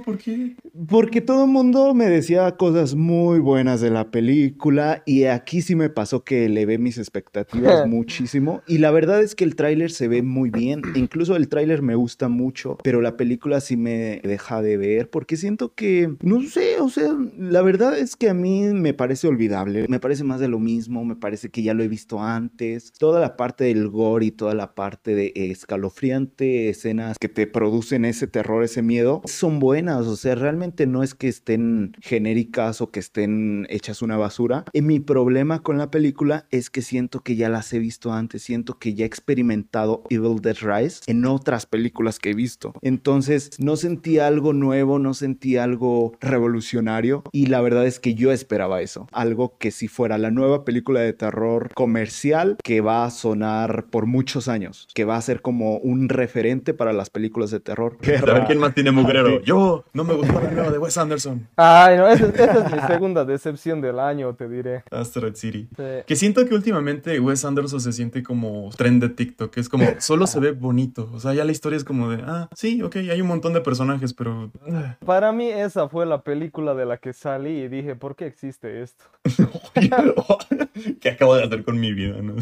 [0.05, 0.55] ¿por qué?
[0.87, 5.75] Porque todo el mundo me decía cosas muy buenas de la película y aquí sí
[5.75, 8.63] me pasó que elevé mis expectativas muchísimo.
[8.67, 11.95] Y la verdad es que el tráiler se ve muy bien, incluso el tráiler me
[11.95, 16.79] gusta mucho, pero la película sí me deja de ver porque siento que, no sé,
[16.79, 20.49] o sea, la verdad es que a mí me parece olvidable, me parece más de
[20.49, 24.27] lo mismo, me parece que ya lo he visto antes, toda la parte del gore
[24.27, 29.59] y toda la parte de escalofriante, escenas que te producen ese terror, ese miedo, son
[29.59, 34.65] buenas, o sea, realmente no es que estén genéricas o que estén hechas una basura.
[34.73, 38.43] Y mi problema con la película es que siento que ya las he visto antes,
[38.43, 42.73] siento que ya he experimentado Evil Dead Rise en otras películas que he visto.
[42.83, 48.33] Entonces, no sentí algo nuevo, no sentí algo revolucionario y la verdad es que yo
[48.33, 53.11] esperaba eso, algo que si fuera la nueva película de terror comercial que va a
[53.11, 57.61] sonar por muchos años, que va a ser como un referente para las películas de
[57.61, 57.99] terror.
[58.29, 59.41] A ver quién más tiene mugrero.
[59.43, 61.49] Yo no me gustó la nueva de Wes Anderson.
[61.57, 64.85] Ay, no, esa, es mi segunda decepción del año, te diré.
[64.91, 65.69] Asteroid City.
[66.07, 69.57] Que siento que últimamente Wes Anderson se siente como trend de TikTok.
[69.59, 71.11] Es como, solo se ve bonito.
[71.13, 73.61] O sea, ya la historia es como de, ah, sí, ok, hay un montón de
[73.61, 74.51] personajes, pero.
[74.71, 74.97] Ah.
[75.05, 78.83] Para mí, esa fue la película de la que salí y dije, ¿por qué existe
[78.83, 79.05] esto?
[81.01, 82.21] ¿Qué acabo de hacer con mi vida?
[82.23, 82.35] ¿no?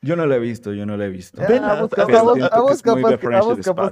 [0.00, 1.42] Yo no la he visto, yo no la he visto.
[1.48, 3.14] Ven, a vos, capaz,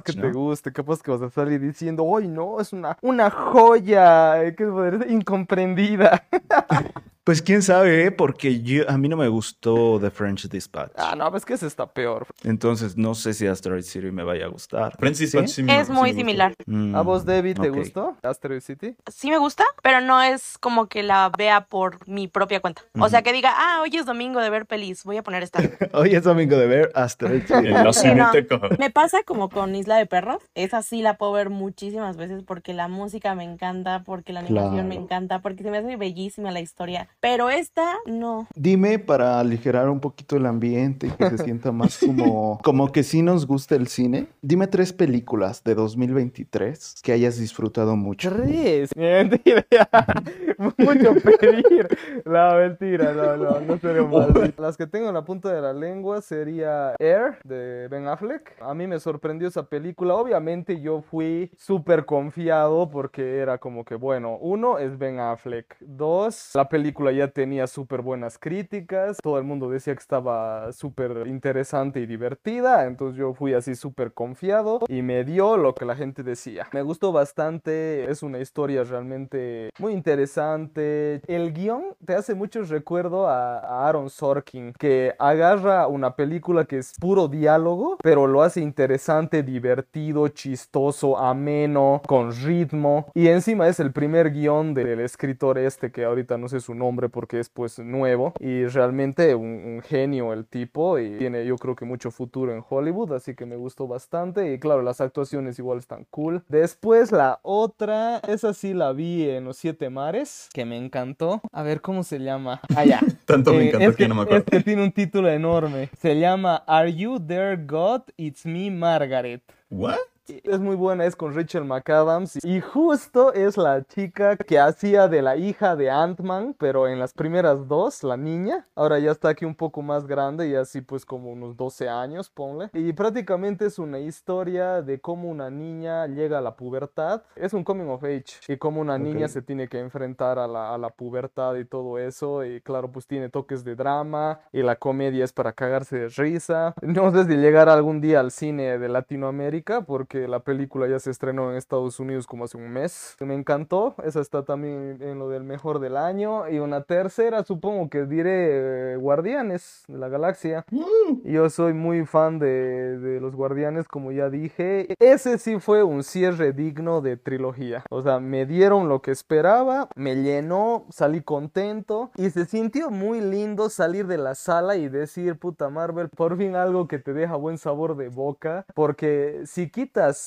[0.01, 2.61] que, te guste, capaz que vas a salir diciendo, ¡ay no!
[2.61, 6.23] Es una, una joya, que es incomprendida.
[7.27, 8.11] Pues quién sabe, ¿eh?
[8.11, 10.93] porque yo, a mí no me gustó The French Dispatch.
[10.95, 12.25] Ah, no, es que ese está peor.
[12.45, 14.95] Entonces no sé si Asteroid City me vaya a gustar.
[14.97, 16.53] French Dispatch sí, Es muy similar.
[16.65, 18.95] Mm, ¿A vos, David, te gustó Asteroid City?
[19.11, 22.83] Sí me gusta, pero no es como que la vea por mi propia cuenta.
[22.97, 25.59] O sea, que diga, ah, hoy es domingo de ver pelis, voy a poner esta.
[25.91, 27.43] hoy es domingo de ver Asteroid
[27.91, 28.47] City.
[28.79, 30.41] Me pasa como con Isla de Perros.
[30.55, 34.87] Esa sí la puedo ver muchísimas veces porque la música me encanta, porque la animación
[34.87, 38.47] me encanta, porque se me hace bellísima la historia pero esta no.
[38.55, 43.03] Dime para aligerar un poquito el ambiente y que se sienta más como, como que
[43.03, 44.27] sí nos gusta el cine.
[44.41, 48.31] Dime tres películas de 2023 que hayas disfrutado mucho.
[48.31, 48.95] Tres.
[48.95, 49.65] Mentira.
[50.77, 51.87] Mucho pedir.
[52.25, 54.53] La mentira, no, no, no sería mal.
[54.57, 58.55] Las que tengo en la punta de la lengua sería Air de Ben Affleck.
[58.61, 60.15] A mí me sorprendió esa película.
[60.15, 65.75] Obviamente yo fui súper confiado porque era como que, bueno, uno es Ben Affleck.
[65.79, 71.27] Dos, la película ya tenía súper buenas críticas, todo el mundo decía que estaba súper
[71.27, 75.95] interesante y divertida, entonces yo fui así súper confiado y me dio lo que la
[75.95, 76.67] gente decía.
[76.73, 81.21] Me gustó bastante, es una historia realmente muy interesante.
[81.27, 86.79] El guion te hace mucho recuerdo a, a Aaron Sorkin, que agarra una película que
[86.79, 93.07] es puro diálogo, pero lo hace interesante, divertido, chistoso, ameno, con ritmo.
[93.13, 96.96] Y encima es el primer guion del escritor este que ahorita no sé su nombre
[96.97, 101.75] nombre porque es pues nuevo y realmente un, genio el tipo y tiene yo creo
[101.75, 105.77] que mucho futuro en Hollywood, así que me gustó bastante y claro, las actuaciones igual
[105.77, 106.43] están cool.
[106.47, 111.41] Después la otra, esa sí la vi en Los Siete Mares, que me encantó.
[111.51, 112.61] A ver cómo se llama.
[112.75, 112.99] Ah, ya.
[113.25, 114.45] Tanto me eh, encantó que, no me acuerdo.
[114.47, 115.89] Es que tiene un título enorme.
[115.99, 118.01] Se llama Are You There God?
[118.17, 119.43] It's Me Margaret.
[119.69, 119.97] What?
[120.27, 125.21] Es muy buena, es con Rachel McAdams y justo es la chica que hacía de
[125.21, 128.67] la hija de Ant-Man, pero en las primeras dos, la niña.
[128.75, 132.29] Ahora ya está aquí un poco más grande y así pues como unos 12 años,
[132.29, 132.69] ponle.
[132.73, 137.21] Y prácticamente es una historia de cómo una niña llega a la pubertad.
[137.37, 140.73] Es un coming of age y cómo una niña se tiene que enfrentar a la,
[140.73, 142.43] a la pubertad y todo eso.
[142.43, 146.75] Y claro, pues tiene toques de drama y la comedia es para cagarse de risa.
[146.81, 151.11] No sé si llegar algún día al cine de Latinoamérica porque la película ya se
[151.11, 153.15] estrenó en Estados Unidos como hace un mes.
[153.19, 156.47] Me encantó, esa está también en lo del mejor del año.
[156.49, 160.65] Y una tercera, supongo que diré eh, Guardianes de la Galaxia.
[160.71, 161.27] Mm.
[161.27, 164.87] Yo soy muy fan de, de los Guardianes, como ya dije.
[164.99, 167.83] Ese sí fue un cierre digno de trilogía.
[167.89, 173.21] O sea, me dieron lo que esperaba, me llenó, salí contento y se sintió muy
[173.21, 177.35] lindo salir de la sala y decir, puta Marvel, por fin algo que te deja
[177.35, 178.65] buen sabor de boca.
[178.73, 179.69] Porque si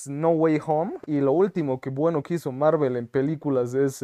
[0.07, 4.03] no Way Home y lo último que bueno que hizo Marvel en películas es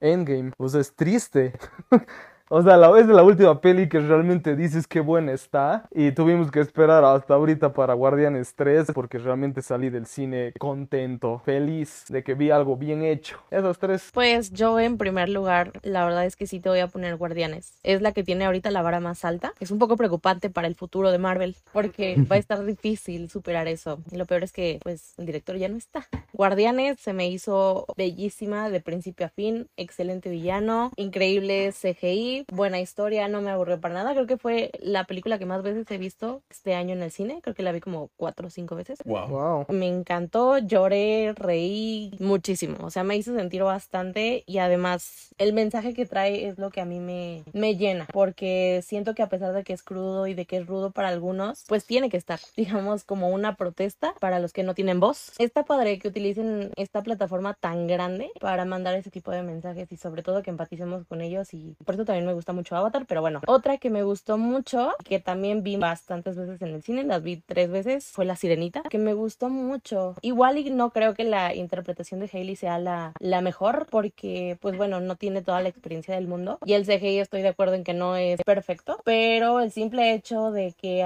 [0.00, 1.52] Endgame, pues es triste.
[2.48, 5.88] O sea, la vez de la última peli que realmente dices qué buena está.
[5.92, 11.40] Y tuvimos que esperar hasta ahorita para Guardianes 3 porque realmente salí del cine contento,
[11.44, 13.36] feliz de que vi algo bien hecho.
[13.50, 14.10] Esas tres.
[14.14, 17.72] Pues yo en primer lugar, la verdad es que sí te voy a poner Guardianes.
[17.82, 19.52] Es la que tiene ahorita la vara más alta.
[19.58, 23.66] Es un poco preocupante para el futuro de Marvel porque va a estar difícil superar
[23.66, 23.98] eso.
[24.12, 26.06] Y lo peor es que pues el director ya no está.
[26.32, 29.66] Guardianes se me hizo bellísima de principio a fin.
[29.76, 34.12] Excelente villano, increíble CGI buena historia, no me aburrió para nada.
[34.12, 37.40] Creo que fue la película que más veces he visto este año en el cine.
[37.42, 38.98] Creo que la vi como cuatro o cinco veces.
[39.04, 39.66] Wow.
[39.68, 42.78] Me encantó, lloré, reí muchísimo.
[42.82, 46.80] O sea, me hizo sentir bastante y además el mensaje que trae es lo que
[46.80, 48.06] a mí me, me llena.
[48.12, 51.08] Porque siento que a pesar de que es crudo y de que es rudo para
[51.08, 55.32] algunos, pues tiene que estar, digamos, como una protesta para los que no tienen voz.
[55.38, 59.96] Está padre que utilicen esta plataforma tan grande para mandar ese tipo de mensajes y
[59.96, 63.20] sobre todo que empaticemos con ellos y por eso también me gusta mucho Avatar, pero
[63.20, 67.22] bueno, otra que me gustó mucho, que también vi bastantes veces en el cine, las
[67.22, 70.14] vi tres veces, fue La Sirenita, que me gustó mucho.
[70.22, 74.76] Igual y no creo que la interpretación de Hailey sea la, la mejor, porque pues
[74.76, 76.58] bueno, no tiene toda la experiencia del mundo.
[76.64, 80.50] Y el CGI estoy de acuerdo en que no es perfecto, pero el simple hecho
[80.50, 81.02] de que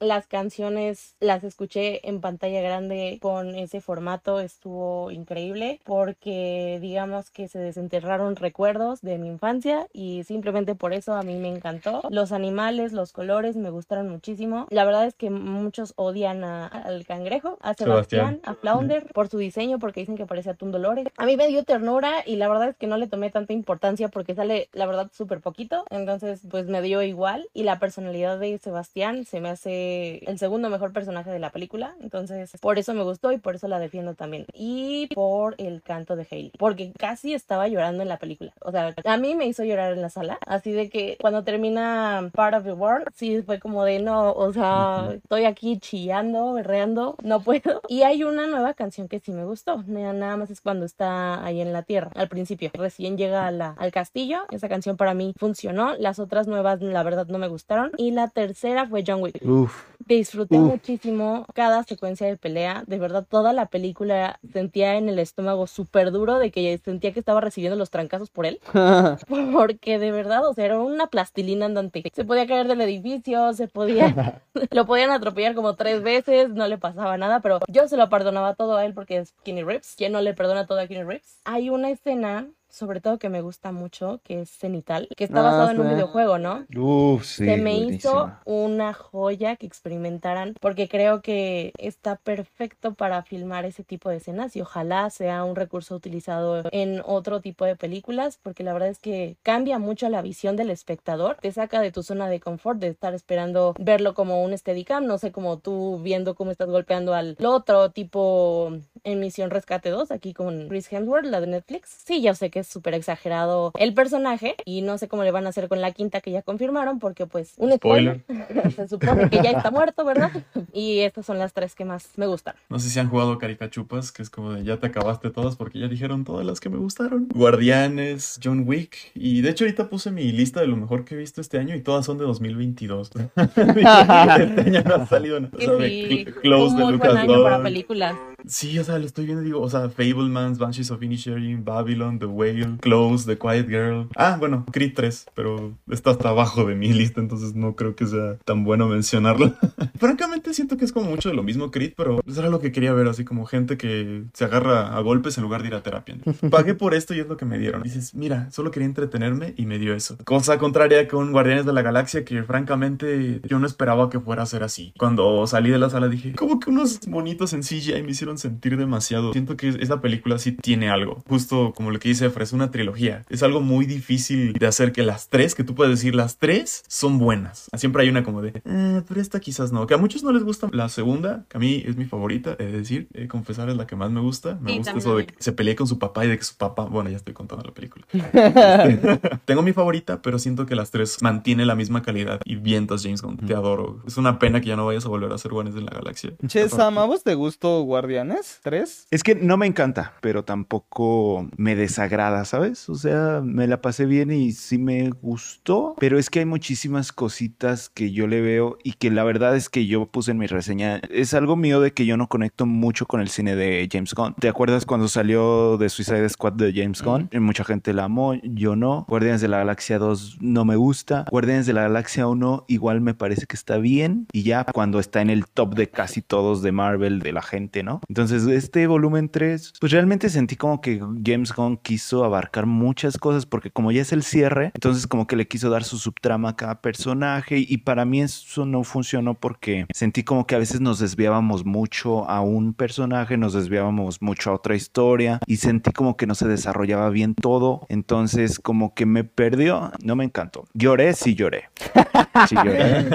[0.00, 7.48] las canciones las escuché en pantalla grande con ese formato estuvo increíble, porque digamos que
[7.48, 12.02] se desenterraron recuerdos de mi infancia y simplemente por eso a mí me encantó.
[12.10, 14.66] Los animales, los colores me gustaron muchísimo.
[14.70, 19.78] La verdad es que muchos odian al cangrejo, a Sebastián, a Flounder por su diseño
[19.78, 21.06] porque dicen que parece atún Dolores.
[21.18, 24.08] A mí me dio ternura y la verdad es que no le tomé tanta importancia
[24.08, 28.58] porque sale la verdad súper poquito, entonces pues me dio igual y la personalidad de
[28.58, 33.04] Sebastián se me hace el segundo mejor personaje de la película, entonces por eso me
[33.04, 34.46] gustó y por eso la defiendo también.
[34.52, 38.52] Y por el canto de Hailey, porque casi estaba llorando en la película.
[38.62, 42.30] O sea, a mí me hizo llorar en la sala Así de que cuando termina
[42.34, 47.16] Part of the World, sí fue como de no, o sea, estoy aquí chillando, berreando,
[47.22, 47.82] no puedo.
[47.88, 49.82] Y hay una nueva canción que sí me gustó.
[49.86, 52.70] Nada más es cuando está ahí en la tierra, al principio.
[52.74, 54.44] Recién llega al castillo.
[54.50, 55.94] Esa canción para mí funcionó.
[55.96, 57.92] Las otras nuevas, la verdad, no me gustaron.
[57.96, 59.40] Y la tercera fue John Wick.
[59.44, 59.84] Uf.
[60.06, 62.84] Disfruté muchísimo cada secuencia de pelea.
[62.86, 67.20] De verdad, toda la película sentía en el estómago súper duro de que sentía que
[67.20, 68.60] estaba recibiendo los trancazos por él.
[69.52, 72.02] Porque de verdad, o sea, era una plastilina andante.
[72.12, 76.78] Se podía caer del edificio, se podía, lo podían atropellar como tres veces, no le
[76.78, 79.94] pasaba nada, pero yo se lo perdonaba todo a él porque es Kenny Reeves.
[79.96, 81.40] ¿Quién no le perdona todo a Kenny Reeves?
[81.44, 85.70] Hay una escena sobre todo que me gusta mucho, que es Cenital, que está basado
[85.70, 86.66] en un ah, videojuego, ¿no?
[86.76, 87.44] Uf, sí.
[87.44, 93.84] Se me hizo una joya que experimentaran, porque creo que está perfecto para filmar ese
[93.84, 98.64] tipo de escenas y ojalá sea un recurso utilizado en otro tipo de películas, porque
[98.64, 102.28] la verdad es que cambia mucho la visión del espectador, te saca de tu zona
[102.28, 106.50] de confort, de estar esperando verlo como un Steadicam, no sé, como tú viendo cómo
[106.50, 108.72] estás golpeando al otro tipo
[109.04, 112.02] en Misión Rescate 2, aquí con Chris Hemsworth, la de Netflix.
[112.04, 115.46] Sí, ya sé que es súper exagerado el personaje y no sé cómo le van
[115.46, 118.24] a hacer con la quinta que ya confirmaron porque pues un spoiler,
[118.76, 120.30] se supone que ya está muerto, ¿verdad?
[120.72, 122.54] Y estas son las tres que más me gustan.
[122.68, 125.78] No sé si han jugado Caricachupas, que es como de ya te acabaste todas porque
[125.78, 127.28] ya dijeron todas las que me gustaron.
[127.28, 131.18] Guardianes, John Wick y de hecho ahorita puse mi lista de lo mejor que he
[131.18, 133.10] visto este año y todas son de 2022.
[133.36, 135.56] este año no ha salido nada.
[135.56, 138.16] Close de Lucas año para películas.
[138.46, 142.26] Sí, o sea, lo estoy viendo digo, o sea, Fablemans, Banshees of Inisherin, Babylon, The
[142.26, 144.08] Whale, Close, The Quiet Girl.
[144.16, 148.06] Ah, bueno, Creed 3, pero está hasta abajo de mi lista, entonces no creo que
[148.06, 149.54] sea tan bueno mencionarlo.
[149.98, 152.72] Francamente siento que es como mucho de lo mismo Creed, pero eso era lo que
[152.72, 155.82] quería ver, así como gente que se agarra a golpes en lugar de ir a
[155.82, 156.16] terapia.
[156.50, 157.82] Pagué por esto y es lo que me dieron.
[157.82, 160.18] Dices, mira, solo quería entretenerme y me dio eso.
[160.24, 164.46] Cosa contraria con Guardianes de la Galaxia, que francamente yo no esperaba que fuera a
[164.46, 164.92] ser así.
[164.98, 168.76] Cuando salí de la sala dije, como que unos bonitos en CGI me hicieron sentir
[168.76, 169.32] demasiado.
[169.32, 171.22] Siento que esa película sí tiene algo.
[171.28, 173.24] Justo como lo que dice Efra, es una trilogía.
[173.28, 176.84] Es algo muy difícil de hacer que las tres, que tú puedes decir las tres,
[176.88, 177.68] son buenas.
[177.76, 179.86] Siempre hay una como de, eh, pero esta quizás no.
[179.86, 182.72] Que a muchos no les gusta la segunda, que a mí es mi favorita, es
[182.72, 184.58] decir, confesar es la que más me gusta.
[184.60, 186.84] Me gusta eso de que se pelee con su papá y de que su papá,
[186.84, 188.06] bueno, ya estoy contando la película.
[188.12, 192.40] Este, tengo mi favorita, pero siento que las tres mantiene la misma calidad.
[192.44, 194.00] Y vientas, James Gunn, te adoro.
[194.06, 196.32] Es una pena que ya no vayas a volver a hacer Guardianes de la Galaxia.
[196.46, 198.23] Che, Sam, ¿a vos te gustó Guardianes
[198.62, 199.08] 3?
[199.10, 202.88] Es que no me encanta, pero tampoco me desagrada, ¿sabes?
[202.88, 207.12] O sea, me la pasé bien y sí me gustó, pero es que hay muchísimas
[207.12, 210.46] cositas que yo le veo y que la verdad es que yo puse en mi
[210.46, 211.00] reseña.
[211.10, 214.34] Es algo mío de que yo no conecto mucho con el cine de James Gunn.
[214.38, 217.28] ¿Te acuerdas cuando salió de Suicide Squad de James Gunn?
[217.40, 219.04] Mucha gente la amó, yo no.
[219.08, 221.24] Guardianes de la Galaxia 2 no me gusta.
[221.30, 225.20] Guardianes de la Galaxia 1 igual me parece que está bien y ya cuando está
[225.20, 228.00] en el top de casi todos de Marvel de la gente, ¿no?
[228.08, 233.46] Entonces, este volumen 3, pues realmente sentí como que James Gunn quiso abarcar muchas cosas
[233.46, 236.56] porque como ya es el cierre, entonces como que le quiso dar su subtrama a
[236.56, 240.98] cada personaje y para mí eso no funcionó porque sentí como que a veces nos
[240.98, 246.26] desviábamos mucho a un personaje, nos desviábamos mucho a otra historia y sentí como que
[246.26, 250.66] no se desarrollaba bien todo, entonces como que me perdió, no me encantó.
[250.74, 251.70] Lloré, sí lloré.
[252.48, 253.06] Sí lloré.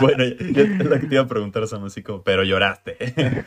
[0.00, 2.96] bueno, yo es la que te iba a preguntar, Sam, así como, pero lloraste.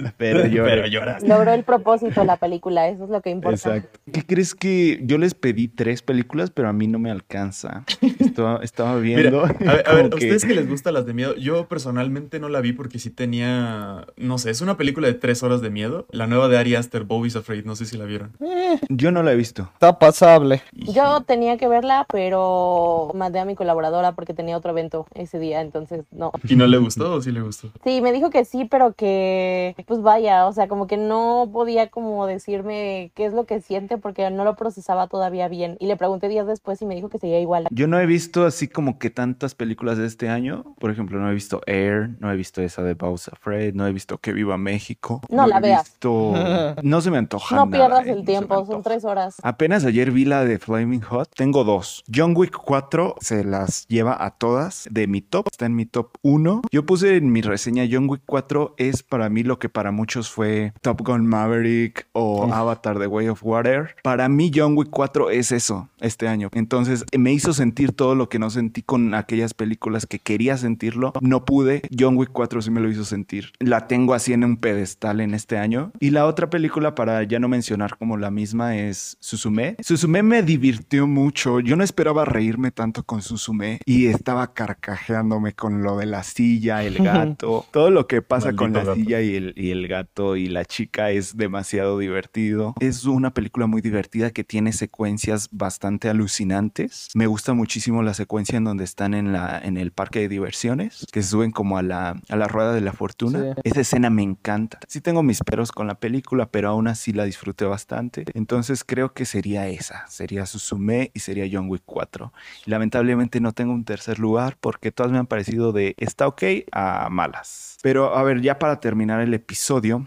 [0.16, 0.70] pero, lloré.
[0.70, 1.28] pero lloraste.
[1.28, 3.76] Logró el propósito la película, eso es lo que importa.
[3.76, 4.00] Exacto.
[4.12, 7.84] ¿Qué crees que yo les pedí tres películas, pero a mí no me alcanza?
[8.20, 9.44] Estaba, estaba viendo.
[9.44, 12.72] a ver, a, ustedes que les gustan las de miedo, yo personalmente no la vi
[12.72, 16.06] porque sí tenía, no sé, es una película de tres horas de miedo.
[16.10, 18.32] La nueva de Ari Aster, Bobby's Afraid, no sé si la vieron.
[18.40, 19.68] Eh, yo no la he visto.
[19.74, 20.62] Está pasable.
[20.72, 25.60] Yo tenía que verla, pero mandé a mi colaboradora porque tenía otro evento ese día,
[25.60, 26.32] entonces no.
[26.48, 27.70] ¿Y no le gustó o sí le gustó?
[27.84, 31.90] Sí, me dijo que sí, pero que, pues vaya, o sea, como que no podía
[31.90, 35.76] como decirme qué es lo que siente porque no lo procesaba todavía bien.
[35.80, 37.66] Y le pregunté días después y me dijo que seguía igual.
[37.72, 40.76] Yo no he visto así como que tantas películas de este año.
[40.78, 43.92] Por ejemplo, no he visto Air, no he visto esa de Bowser Afraid, no he
[43.92, 45.22] visto Que Viva México.
[45.28, 45.98] No, la veas.
[46.04, 47.56] No se me antoja.
[47.56, 49.38] No pierdas el tiempo, son tres horas.
[49.42, 51.30] Apenas ayer vi la de Flaming Hot.
[51.34, 52.04] Tengo dos.
[52.14, 55.48] John Wick 4 se las lleva a todas de mi top.
[55.50, 56.62] Está en mi top 1.
[56.70, 60.28] Yo puse en mi reseña John Wick 4 es para mí lo que para muchos
[60.28, 63.96] fue Top Gun Maverick o Avatar The Way of Water.
[64.02, 66.50] Para mí John Wick 4 es eso este año.
[66.52, 71.14] Entonces me hizo sentir todo lo que no sentí con aquellas películas que quería sentirlo.
[71.22, 71.80] No pude.
[71.98, 73.52] John Wick 4 sí me lo hizo sentir.
[73.58, 75.92] La tengo así en un pedestal en este año.
[75.98, 79.76] Y la otra película, para ya no mencionar como la misma, es Susume.
[79.80, 81.60] Susume me divirtió mucho.
[81.60, 86.84] Yo no esperaba reírme tanto con Susume y estaba carcajeándome con lo de la silla,
[86.84, 87.64] el gato.
[87.70, 91.10] Todo lo que pasa con la silla y el, y el gato y la chica
[91.10, 92.74] es demasiado divertido.
[92.80, 97.08] Es una película muy divertida que tiene secuencias bastante alucinantes.
[97.14, 101.06] Me gusta muchísimo la secuencia en donde están en, la, en el parque de diversiones,
[101.12, 103.54] que se suben como a la, a la rueda de la fortuna.
[103.64, 104.80] Esa escena me encanta.
[104.88, 108.24] Sí tengo mis peros con la película, pero aún así la disfruté bastante.
[108.34, 110.06] Entonces creo que sería esa.
[110.08, 112.32] Sería Susume y sería John Wick 4.
[112.66, 116.42] lamentablemente no tengo un tercer lugar porque todas me han parecido de está ok
[116.72, 117.78] a malas.
[117.82, 119.59] Pero a ver, ya para terminar el episodio,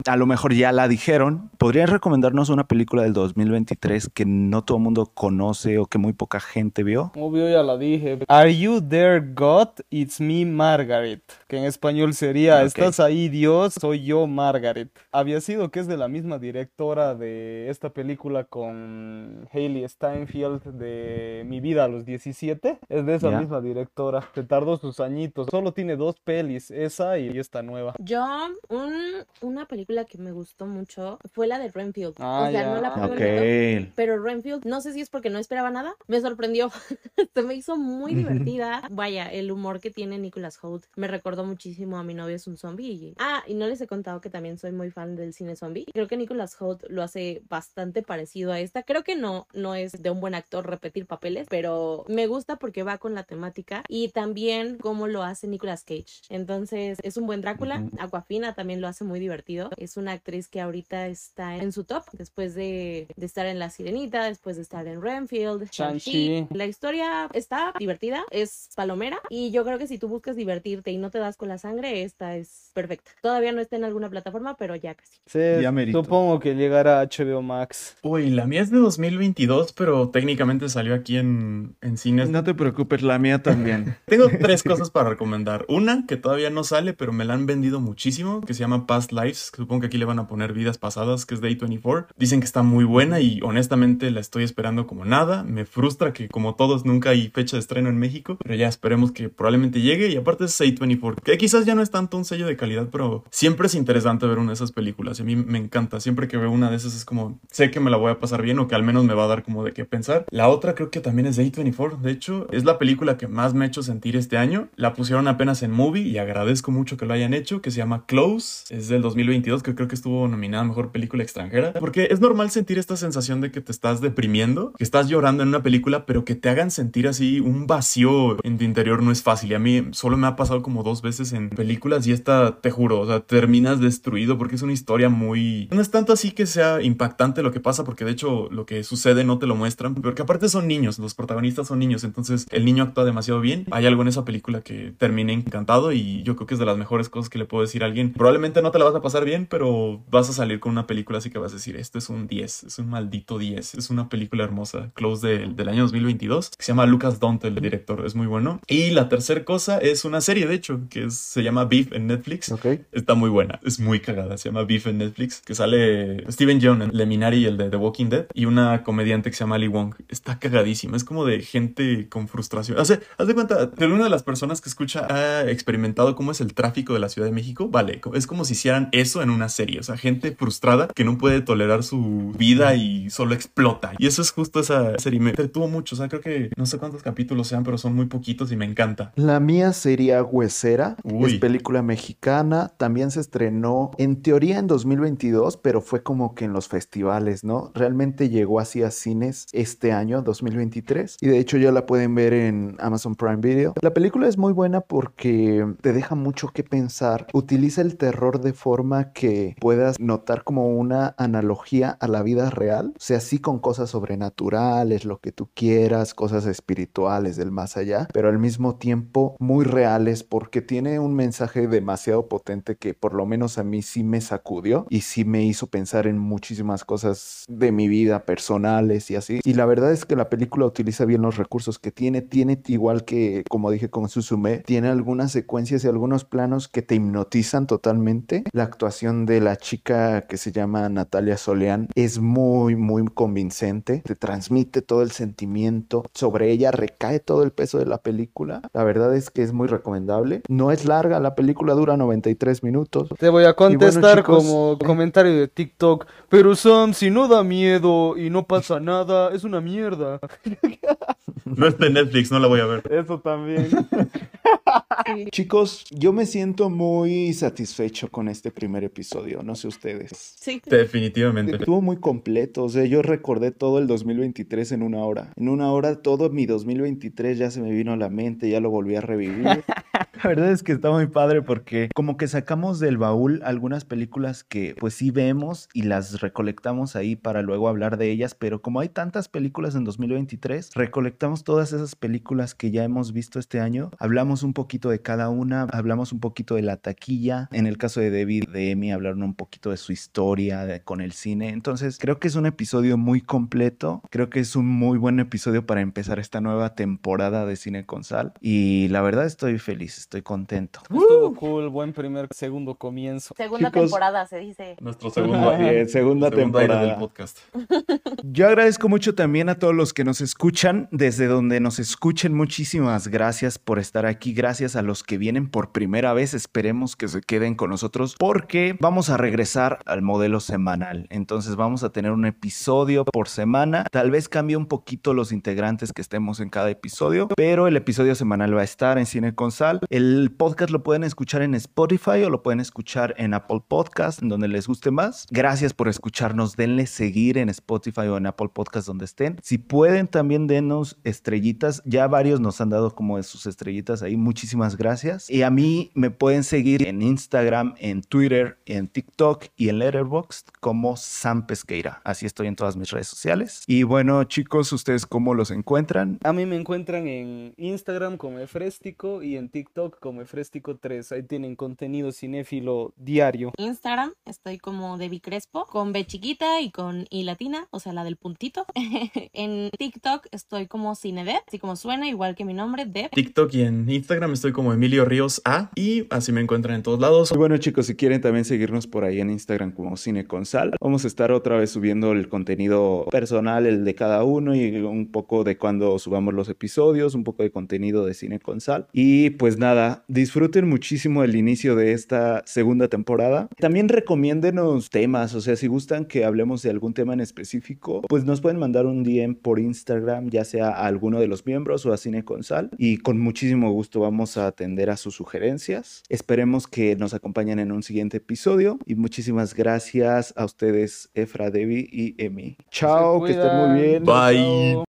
[0.08, 1.52] a lo mejor ya la dijeron.
[1.58, 6.14] ¿Podrías recomendarnos una película del 2023 que no todo el mundo conoce o que muy
[6.14, 7.12] poca gente vio?
[7.16, 8.20] Obvio, ya la dije.
[8.28, 9.70] Are you there, God?
[9.90, 11.22] It's me, Margaret.
[11.48, 13.76] Que en español sería, ¿estás ahí, Dios?
[13.80, 14.90] Soy yo, Margaret.
[15.12, 21.44] Había sido que es de la misma directora de esta película con Hailey Steinfeld de
[21.46, 22.80] Mi vida a los 17.
[22.90, 24.28] Es de esa misma directora.
[24.34, 25.48] Se tardó sus añitos.
[25.52, 27.94] Solo tiene dos pelis, esa y esta nueva.
[28.00, 28.26] Yo,
[28.70, 32.16] un, una película que me gustó mucho fue la de Renfield.
[32.20, 35.70] Ah, o sea, no la pude pero Renfield, no sé si es porque no esperaba
[35.70, 36.72] nada, me sorprendió.
[37.34, 38.84] Se me hizo muy divertida.
[38.92, 42.58] Vaya, el humor que tiene Nicholas Holt me recordó muchísimo a Mi novio es un
[42.58, 43.14] zombie.
[43.20, 45.86] Ah, y no les he contado que también soy muy fan del cine zombie.
[45.94, 48.84] Creo que Nicholas Holt lo hace bastante parecido a esta.
[48.84, 52.84] Creo que no, no es de un buen actor repetir papeles, pero me gusta porque
[52.84, 56.22] va con la temática y también cómo lo hace Nicolas Cage.
[56.30, 57.84] Entonces, es un buen Drácula.
[58.00, 59.33] Aquafina también lo hace muy divertido.
[59.78, 63.70] Es una actriz que ahorita está en su top después de, de estar en La
[63.70, 66.48] Sirenita, después de estar en Renfield, Shang-Chi.
[66.52, 70.98] La historia está divertida, es palomera y yo creo que si tú buscas divertirte y
[70.98, 73.12] no te das con la sangre, esta es perfecta.
[73.22, 75.14] Todavía no está en alguna plataforma, pero ya casi.
[75.26, 77.96] Sí, supongo que llegará a HBO Max.
[78.02, 82.30] Uy, la mía es de 2022, pero técnicamente salió aquí en, en cines.
[82.30, 83.98] No te preocupes, la mía también.
[84.06, 85.66] Tengo tres cosas para recomendar.
[85.68, 89.12] Una que todavía no sale, pero me la han vendido muchísimo, que se llama Past
[89.14, 89.52] Lives.
[89.56, 92.14] Supongo que aquí le van a poner vidas pasadas, que es Day 24.
[92.18, 95.44] Dicen que está muy buena y honestamente la estoy esperando como nada.
[95.44, 99.12] Me frustra que como todos nunca hay fecha de estreno en México, pero ya esperemos
[99.12, 102.48] que probablemente llegue y aparte es A24, que quizás ya no es tanto un sello
[102.48, 105.58] de calidad, pero siempre es interesante ver una de esas películas y a mí me
[105.58, 106.00] encanta.
[106.00, 108.42] Siempre que veo una de esas es como sé que me la voy a pasar
[108.42, 110.26] bien o que al menos me va a dar como de qué pensar.
[110.30, 113.54] La otra creo que también es de A24, de hecho es la película que más
[113.54, 114.70] me ha hecho sentir este año.
[114.76, 118.06] La pusieron apenas en movie y agradezco mucho que lo hayan hecho, que se llama
[118.06, 122.20] Close, es del 2022, que creo que estuvo nominada a Mejor Película Extranjera, porque es
[122.20, 126.08] normal sentir esta sensación de que te estás deprimiendo, que estás llorando en una película,
[126.08, 129.52] pero que te hagan sentir así un vacío en tu interior no es fácil.
[129.52, 132.72] Y a mí solo me ha pasado como dos veces en películas y esta, te
[132.72, 135.68] juro, o sea, terminas destruido porque es una historia muy...
[135.72, 138.84] No es tanto así que sea impactante lo que pasa, porque de hecho lo que
[138.84, 142.66] sucede no te lo muestran, porque aparte son niños, los protagonistas son niños, entonces el
[142.66, 143.66] niño actúa demasiado bien.
[143.72, 146.78] Hay algo en esa película que terminé encantado y yo creo que es de las
[146.78, 148.14] mejores cosas que le puedo decir a alguien.
[148.14, 151.18] Probablemente no te la vas a pasar bien, pero vas a salir con una película
[151.18, 154.10] así que vas a decir, esto es un 10, es un maldito 10, es una
[154.10, 158.28] película hermosa, Close del año 2022, que se llama Lucas Dont, el director, es muy
[158.28, 158.60] bueno.
[158.68, 162.52] Y la tercera cosa es una serie, de hecho, que se llama Beef en Netflix.
[162.52, 162.82] Okay.
[162.92, 166.82] Está muy buena, es muy cagada, se llama Beef en Netflix, que sale Steven Yeun,
[166.82, 169.96] el Leminari, el de The Walking Dead, y una comediante que se llama Ali Wong.
[170.10, 172.78] Está cagadísima, es como de gente con frustración.
[172.78, 176.32] O sea, haz de cuenta, de una de las personas que escucha ha experimentado cómo
[176.32, 179.30] es el tráfico de la Ciudad de México, vale, es como si hicieran eso en
[179.30, 183.94] una serie, o sea, gente frustrada que no puede tolerar su vida y solo explota.
[183.98, 186.78] Y eso es justo esa serie, me detuvo mucho, o sea, creo que no sé
[186.78, 189.12] cuántos capítulos sean, pero son muy poquitos y me encanta.
[189.16, 195.82] La mía sería Huesera, es película mexicana, también se estrenó en teoría en 2022, pero
[195.82, 197.72] fue como que en los festivales, ¿no?
[197.74, 202.34] Realmente llegó así a cines este año, 2023, y de hecho ya la pueden ver
[202.34, 203.74] en Amazon Prime Video.
[203.82, 208.54] La película es muy buena porque te deja mucho que pensar, utiliza el terror de
[208.54, 208.73] forma
[209.14, 213.92] que puedas notar como una analogía a la vida real, o sea, sí con cosas
[213.92, 219.64] sobrenaturales, lo que tú quieras, cosas espirituales del más allá, pero al mismo tiempo muy
[219.64, 224.22] reales porque tiene un mensaje demasiado potente que por lo menos a mí sí me
[224.22, 229.40] sacudió y sí me hizo pensar en muchísimas cosas de mi vida personales y así.
[229.44, 233.06] Y la verdad es que la película utiliza bien los recursos que tiene, tiene igual
[233.06, 238.44] que como dije con Susume, tiene algunas secuencias y algunos planos que te hipnotizan totalmente.
[238.52, 244.16] La actuación de la chica que se llama Natalia Soleán es muy muy convincente, te
[244.16, 248.62] transmite todo el sentimiento, sobre ella recae todo el peso de la película.
[248.74, 250.42] La verdad es que es muy recomendable.
[250.48, 253.10] No es larga, la película dura 93 minutos.
[253.20, 258.30] Te voy a contestar como comentario de TikTok, pero Sam, si no da miedo y
[258.30, 260.20] no pasa nada, es una mierda.
[261.46, 262.84] No es de Netflix, no la voy a ver.
[262.90, 263.70] Eso también.
[265.32, 270.12] Chicos, yo me siento muy satisfecho con este primer episodio, no sé ustedes.
[270.14, 270.62] Sí.
[270.66, 271.56] Definitivamente.
[271.56, 275.34] Estuvo muy completo, o sea, yo recordé todo el 2023 en una hora.
[275.36, 278.70] En una hora todo mi 2023 ya se me vino a la mente, ya lo
[278.70, 279.64] volví a revivir.
[280.24, 284.46] La verdad es que está muy padre porque como que sacamos del baúl algunas películas
[284.46, 288.80] que pues sí vemos y las recolectamos ahí para luego hablar de ellas, pero como
[288.80, 293.92] hay tantas películas en 2023, recolectamos todas esas películas que ya hemos visto este año,
[294.00, 298.00] hablamos un poquito de cada una, hablamos un poquito de la taquilla, en el caso
[298.00, 302.20] de David, de Emi, hablaron un poquito de su historia con el cine, entonces creo
[302.20, 306.20] que es un episodio muy completo, creo que es un muy buen episodio para empezar
[306.20, 310.82] esta nueva temporada de Cine con Sal y la verdad estoy feliz, estoy contento.
[310.84, 313.34] Estuvo cool, buen primer, segundo comienzo.
[313.36, 314.76] Segunda temporada se dice.
[314.80, 315.52] Nuestro segundo,
[315.88, 317.40] segunda, temporada del podcast.
[318.24, 323.08] Yo agradezco mucho también a todos los que nos escuchan, desde donde nos escuchen, muchísimas
[323.08, 327.22] gracias por estar aquí, gracias a los que vienen por primera vez, esperemos que se
[327.22, 332.26] queden con nosotros porque vamos a regresar al modelo semanal, entonces vamos a tener un
[332.26, 337.28] episodio por semana, tal vez cambie un poquito los integrantes que estemos en cada episodio,
[337.36, 341.04] pero el episodio semanal va a estar en Cine con Sal, el podcast lo pueden
[341.04, 345.28] escuchar en Spotify o lo pueden escuchar en Apple Podcast, donde les guste más.
[345.30, 349.38] Gracias por escucharnos, denle seguir en Spotify o en Apple Podcast donde estén.
[349.42, 354.18] Si pueden también denos estrellitas, ya varios nos han dado como de sus estrellitas ahí,
[354.18, 355.30] muchísimas gracias.
[355.30, 360.48] Y a mí me pueden seguir en Instagram, en Twitter, en TikTok y en Letterboxd
[360.60, 362.02] como Sam Pesqueira.
[362.04, 363.64] Así estoy en todas mis redes sociales.
[363.68, 366.20] Y bueno, chicos, ¿ustedes cómo los encuentran?
[366.24, 371.12] A mí me encuentran en Instagram como Efrestico y en TikTok como Efrestico3.
[371.12, 373.52] Ahí tienen contenido cinéfilo diario.
[373.58, 378.04] Instagram estoy como Debbie Crespo con B chiquita y con I latina, o sea, la
[378.04, 378.66] del puntito.
[379.34, 383.12] en TikTok estoy como Cinedeb, así como suena, igual que mi nombre, Deb.
[383.12, 387.00] TikTok y en Instagram estoy como Emilio Ríos A y así me encuentran en todos
[387.00, 387.32] lados.
[387.34, 390.72] Y bueno, chicos, si quieren también seguirnos por ahí en Instagram como Cine con Sal,
[390.80, 395.12] vamos a estar otra vez subiendo el contenido personal, el de cada uno y un
[395.12, 398.88] poco de cuando subamos los episodios, un poco de contenido de Cine con Sal.
[398.94, 403.50] Y pues nada, disfruten muchísimo el inicio de esta segunda temporada.
[403.58, 408.24] También recomiéndenos temas, o sea, si gustan que hablemos de algún tema en específico, pues
[408.26, 411.94] nos pueden mandar un DM por Instagram, ya sea a alguno de los miembros o
[411.94, 416.04] a Cine con Sal, y con muchísimo gusto vamos a atender a sus sugerencias.
[416.10, 421.88] Esperemos que nos acompañen en un siguiente episodio y muchísimas gracias a ustedes, Efra, Debbie
[421.92, 422.58] y Emi.
[422.70, 424.04] Chao, que estén muy bien.
[424.04, 424.78] Bye.